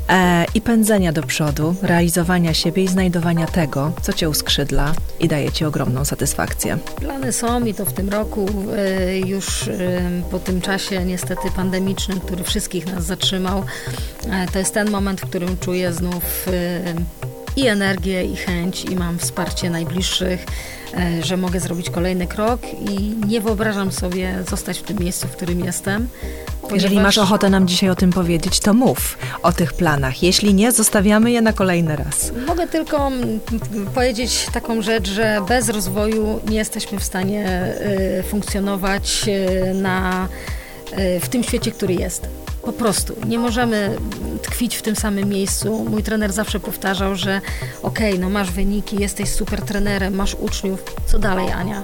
e, 0.10 0.46
i 0.54 0.62
pędzenia 0.62 1.12
do 1.12 1.24
przodu, 1.24 1.76
realizowania 1.82 2.54
siebie 2.54 2.84
i 2.84 2.88
znajdowania 2.88 3.48
tego, 3.48 3.92
co 4.02 4.14
Cię 4.14 4.30
uskrzydla 4.30 4.94
i 5.20 5.28
daje 5.28 5.52
Ci 5.52 5.66
ogromną 5.66 6.06
satysfakcję. 6.06 6.78
Plany 6.96 7.34
są 7.34 7.66
i 7.66 7.74
to 7.74 7.86
w 7.86 7.94
tym 7.94 8.10
roku, 8.10 8.50
e, 8.78 9.20
już 9.20 9.68
e, 9.68 10.02
po 10.32 10.40
tym 10.40 10.62
czasie 10.62 11.06
niestety 11.06 11.52
pandemicznym, 11.56 12.20
który 12.20 12.44
wszystkich 12.44 12.86
nas 12.86 13.06
zatrzymał. 13.06 13.64
E, 14.30 14.48
To 14.54 14.60
jest 14.60 14.74
ten 14.74 14.92
moment, 14.92 15.22
w 15.22 15.30
którym 15.30 15.58
czuję 15.58 15.94
znów 15.94 16.46
i 17.56 17.68
energię, 17.68 18.24
i 18.26 18.36
chęć, 18.36 18.86
i 18.86 18.96
mam 18.96 19.20
wsparcie 19.20 19.70
najbliższych, 19.70 20.46
że 21.21 21.38
mogę 21.38 21.60
zrobić 21.60 21.89
kolejny 21.89 22.27
krok 22.27 22.62
i 22.89 23.15
nie 23.27 23.41
wyobrażam 23.41 23.91
sobie 23.91 24.36
zostać 24.49 24.79
w 24.79 24.84
tym 24.84 24.97
miejscu, 24.97 25.27
w 25.27 25.32
którym 25.32 25.65
jestem. 25.65 26.08
Jeżeli 26.73 26.95
ponieważ- 26.95 27.03
masz 27.03 27.17
ochotę 27.17 27.49
nam 27.49 27.67
dzisiaj 27.67 27.89
o 27.89 27.95
tym 27.95 28.10
powiedzieć, 28.10 28.60
to 28.60 28.73
mów 28.73 29.17
o 29.43 29.51
tych 29.53 29.73
planach. 29.73 30.23
Jeśli 30.23 30.53
nie, 30.53 30.71
zostawiamy 30.71 31.32
je 31.32 31.41
na 31.41 31.53
kolejny 31.53 31.95
raz. 31.95 32.32
Mogę 32.47 32.67
tylko 32.67 33.08
mm, 33.08 33.39
powiedzieć 33.95 34.47
taką 34.53 34.82
rzecz, 34.82 35.10
że 35.10 35.41
bez 35.47 35.69
rozwoju 35.69 36.39
nie 36.49 36.58
jesteśmy 36.58 36.99
w 36.99 37.03
stanie 37.03 37.73
y, 38.19 38.23
funkcjonować 38.23 39.25
y, 39.27 39.73
na, 39.73 40.27
y, 40.99 41.19
w 41.19 41.29
tym 41.29 41.43
świecie, 41.43 41.71
który 41.71 41.93
jest. 41.93 42.27
Po 42.63 42.73
prostu. 42.73 43.15
Nie 43.28 43.39
możemy 43.39 43.97
tkwić 44.41 44.76
w 44.76 44.82
tym 44.82 44.95
samym 44.95 45.30
miejscu. 45.30 45.86
Mój 45.89 46.04
trener 46.04 46.34
zawsze 46.34 46.60
powtarzał, 46.60 47.15
że 47.15 47.41
okej, 47.82 48.19
no 48.19 48.30
masz 48.30 48.52
wyniki, 48.52 49.02
jesteś 49.02 49.30
super 49.30 49.62
trenerem, 49.62 50.15
masz 50.15 50.36
uczniów. 50.36 50.84
Co 51.06 51.19
dalej, 51.19 51.52
Ania? 51.52 51.84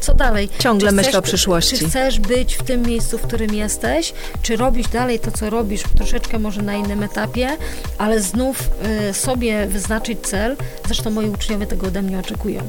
Co 0.00 0.14
dalej? 0.14 0.48
Ciągle 0.58 0.92
myślę 0.92 1.18
o 1.18 1.22
przyszłości. 1.22 1.78
Czy 1.78 1.88
chcesz 1.88 2.20
być 2.20 2.54
w 2.54 2.62
tym 2.62 2.82
miejscu, 2.82 3.18
w 3.18 3.22
którym 3.22 3.54
jesteś, 3.54 4.12
czy 4.42 4.56
robić 4.56 4.88
dalej 4.88 5.18
to, 5.18 5.30
co 5.30 5.50
robisz, 5.50 5.82
troszeczkę 5.96 6.38
może 6.38 6.62
na 6.62 6.74
innym 6.74 7.02
etapie, 7.02 7.56
ale 7.98 8.20
znów 8.20 8.70
y, 9.10 9.14
sobie 9.14 9.66
wyznaczyć 9.66 10.18
cel. 10.20 10.56
Zresztą 10.86 11.10
moi 11.10 11.28
uczniowie 11.28 11.66
tego 11.66 11.86
ode 11.86 12.02
mnie 12.02 12.18
oczekują. 12.18 12.62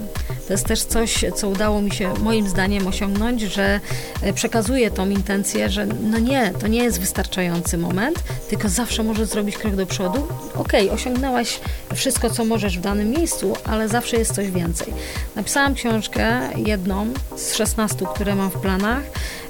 To 0.52 0.54
jest 0.54 0.68
też 0.68 0.84
coś, 0.84 1.26
co 1.36 1.50
udało 1.50 1.82
mi 1.82 1.92
się 1.92 2.14
moim 2.20 2.50
zdaniem 2.50 2.88
osiągnąć, 2.88 3.42
że 3.42 3.80
y, 4.28 4.34
przekazuję 4.34 4.92
tą 4.92 5.10
intencję, 5.10 5.70
że 5.70 5.86
no 5.86 6.20
nie, 6.20 6.54
to 6.60 6.68
nie 6.68 6.84
jest 6.84 7.00
wystarczający 7.00 7.78
moment, 7.78 8.24
tylko 8.50 8.70
zawsze 8.70 9.04
możesz 9.04 9.28
zrobić 9.28 9.58
krok 9.58 9.76
do 9.76 9.86
przodu. 9.86 10.28
Okej, 10.56 10.90
osiągnęłaś 10.90 11.60
wszystko, 11.96 12.30
co 12.30 12.46
możesz 12.46 12.78
w 12.78 12.82
danym 12.82 13.10
miejscu, 13.10 13.54
ale 13.64 13.88
zawsze 13.88 14.18
jest 14.18 14.36
coś 14.36 14.52
więcej. 14.52 14.94
Napisałam 15.36 15.76
książkę, 15.76 16.40
jedną 16.56 17.14
z 17.36 17.56
16, 17.56 18.06
które 18.16 18.36
mam 18.36 18.50
w 18.50 18.62
planach. 18.62 19.04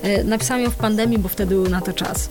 Y, 0.06 0.24
Napisałam 0.24 0.64
ją 0.64 0.70
w 0.70 0.76
pandemii, 0.76 1.20
bo 1.20 1.30
wtedy 1.30 1.56
był 1.56 1.70
na 1.70 1.82
to 1.82 1.94
czas. 1.94 2.30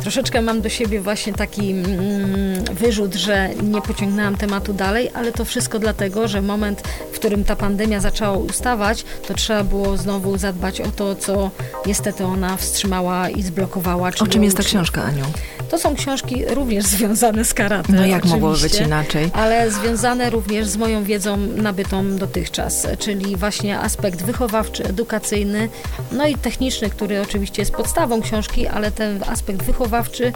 Troszeczkę 0.00 0.42
mam 0.42 0.60
do 0.60 0.68
siebie 0.68 1.00
właśnie 1.00 1.32
taki 1.32 1.70
mm, 1.70 2.64
wyrzut, 2.64 3.14
że 3.14 3.48
nie 3.62 3.82
pociągnęłam 3.82 4.36
tematu 4.36 4.72
dalej, 4.72 5.10
ale 5.14 5.32
to 5.32 5.44
wszystko 5.44 5.78
dlatego, 5.78 6.28
że 6.28 6.42
moment, 6.42 6.82
w 7.12 7.14
którym 7.14 7.44
ta 7.44 7.56
pandemia 7.56 8.00
zaczęła 8.00 8.36
ustawać, 8.36 9.04
to 9.28 9.34
trzeba 9.34 9.64
było 9.64 9.96
znowu 9.96 10.38
zadbać 10.38 10.80
o 10.80 10.90
to, 10.90 11.14
co 11.14 11.50
niestety 11.86 12.24
ona 12.24 12.56
wstrzymała 12.56 13.28
i 13.28 13.42
zblokowała. 13.42 14.10
O 14.20 14.26
czym 14.26 14.44
jest 14.44 14.56
ta 14.56 14.62
książka, 14.62 15.02
Aniu? 15.02 15.24
To 15.70 15.78
są 15.78 15.96
książki 15.96 16.44
również 16.44 16.84
związane 16.84 17.44
z 17.44 17.54
karate. 17.54 17.92
No 17.92 18.06
jak 18.06 18.24
mogło 18.24 18.52
być 18.52 18.80
inaczej? 18.80 19.30
Ale 19.32 19.70
związane 19.70 20.30
również 20.30 20.66
z 20.66 20.76
moją 20.76 21.04
wiedzą 21.04 21.36
nabytą 21.36 22.16
dotychczas, 22.16 22.86
czyli 22.98 23.36
właśnie 23.36 23.78
aspekt 23.78 24.22
wychowawczy, 24.22 24.84
edukacyjny, 24.84 25.68
no 26.12 26.26
i 26.26 26.34
techniczny, 26.34 26.90
który 26.90 27.22
oczywiście 27.22 27.62
jest 27.62 27.72
podstawą 27.72 28.22
książki, 28.22 28.66
ale 28.66 28.90
ten 28.90 29.24
aspekt 29.26 29.62
wychowawczy 29.62 30.32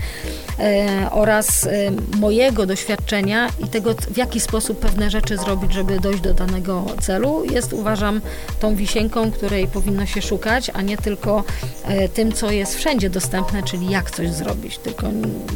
e, 0.58 1.08
oraz 1.10 1.66
e, 1.66 1.70
mojego 2.16 2.66
doświadczenia 2.66 3.48
i 3.64 3.68
tego, 3.68 3.94
w 3.94 4.16
jaki 4.16 4.40
sposób 4.40 4.78
pewne 4.78 5.10
rzeczy 5.10 5.36
zrobić, 5.36 5.72
żeby 5.72 6.00
dojść 6.00 6.20
do 6.20 6.34
danego 6.34 6.84
celu, 7.00 7.44
jest 7.50 7.72
uważam 7.72 8.20
tą 8.60 8.76
wisienką, 8.76 9.30
której 9.30 9.66
powinno 9.66 10.06
się 10.06 10.22
szukać, 10.22 10.70
a 10.74 10.82
nie 10.82 10.96
tylko 10.96 11.44
e, 11.84 12.08
tym, 12.08 12.32
co 12.32 12.50
jest 12.50 12.76
wszędzie 12.76 13.10
dostępne, 13.10 13.62
czyli 13.62 13.90
jak 13.90 14.10
coś 14.10 14.30
zrobić. 14.30 14.78
Tylko 14.78 15.06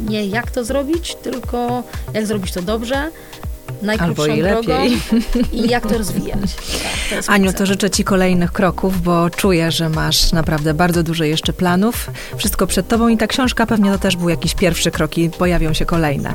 nie 0.09 0.27
jak 0.27 0.51
to 0.51 0.63
zrobić, 0.63 1.15
tylko 1.15 1.83
jak 2.13 2.27
zrobić 2.27 2.51
to 2.53 2.61
dobrze, 2.61 3.11
najkrótszą 3.81 4.23
Albo 4.23 4.35
i 4.35 4.41
lepiej. 4.41 4.97
i 5.53 5.69
jak 5.69 5.87
to 5.87 5.97
rozwijać. 5.97 6.39
Tak, 7.09 7.25
to 7.25 7.31
Aniu, 7.31 7.53
to 7.53 7.65
życzę 7.65 7.89
Ci 7.89 8.03
kolejnych 8.03 8.51
kroków, 8.51 9.01
bo 9.01 9.29
czuję, 9.29 9.71
że 9.71 9.89
masz 9.89 10.31
naprawdę 10.31 10.73
bardzo 10.73 11.03
dużo 11.03 11.23
jeszcze 11.23 11.53
planów. 11.53 12.11
Wszystko 12.37 12.67
przed 12.67 12.87
Tobą 12.87 13.07
i 13.07 13.17
ta 13.17 13.27
książka 13.27 13.65
pewnie 13.65 13.91
to 13.91 13.99
też 13.99 14.15
był 14.15 14.29
jakiś 14.29 14.55
pierwszy 14.55 14.91
krok 14.91 15.17
i 15.17 15.29
pojawią 15.29 15.73
się 15.73 15.85
kolejne. 15.85 16.33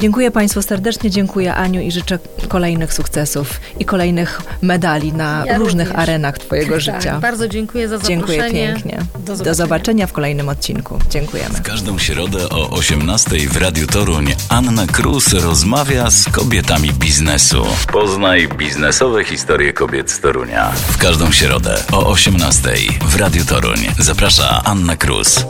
Dziękuję 0.00 0.30
Państwu 0.30 0.62
serdecznie, 0.62 1.10
dziękuję 1.10 1.54
Aniu 1.54 1.80
i 1.80 1.92
życzę 1.92 2.18
kolejnych 2.48 2.94
sukcesów 2.94 3.60
i 3.78 3.84
kolejnych 3.84 4.42
medali 4.62 5.12
na 5.12 5.44
ja 5.46 5.58
różnych 5.58 5.88
również. 5.88 6.08
arenach 6.08 6.38
Twojego 6.38 6.72
tak, 6.72 6.80
życia. 6.80 7.20
Bardzo 7.20 7.48
dziękuję 7.48 7.88
za 7.88 7.98
zaproszenie. 7.98 8.26
Dziękuję 8.26 8.50
pięknie. 8.50 8.98
Do 9.14 9.36
zobaczenia. 9.36 9.44
Do 9.44 9.54
zobaczenia 9.54 10.06
w 10.06 10.12
kolejnym 10.12 10.48
odcinku. 10.48 10.98
Dziękujemy. 11.10 11.54
W 11.54 11.62
każdą 11.62 11.98
środę 11.98 12.48
o 12.48 12.70
18 12.70 13.30
w 13.48 13.56
Radiu 13.56 13.86
Toruń 13.86 14.34
Anna 14.48 14.86
Krus 14.86 15.32
rozmawia 15.32 16.10
z 16.10 16.24
kobietami 16.24 16.75
biznesu. 16.82 17.66
Poznaj 17.92 18.48
biznesowe 18.48 19.24
historie 19.24 19.72
kobiet 19.72 20.10
z 20.10 20.20
Torunia. 20.20 20.72
W 20.72 20.98
każdą 20.98 21.32
środę 21.32 21.82
o 21.92 22.06
18 22.06 22.70
w 23.02 23.16
Radiu 23.16 23.44
Toruń. 23.44 23.78
Zaprasza 23.98 24.62
Anna 24.64 24.96
Krus. 24.96 25.46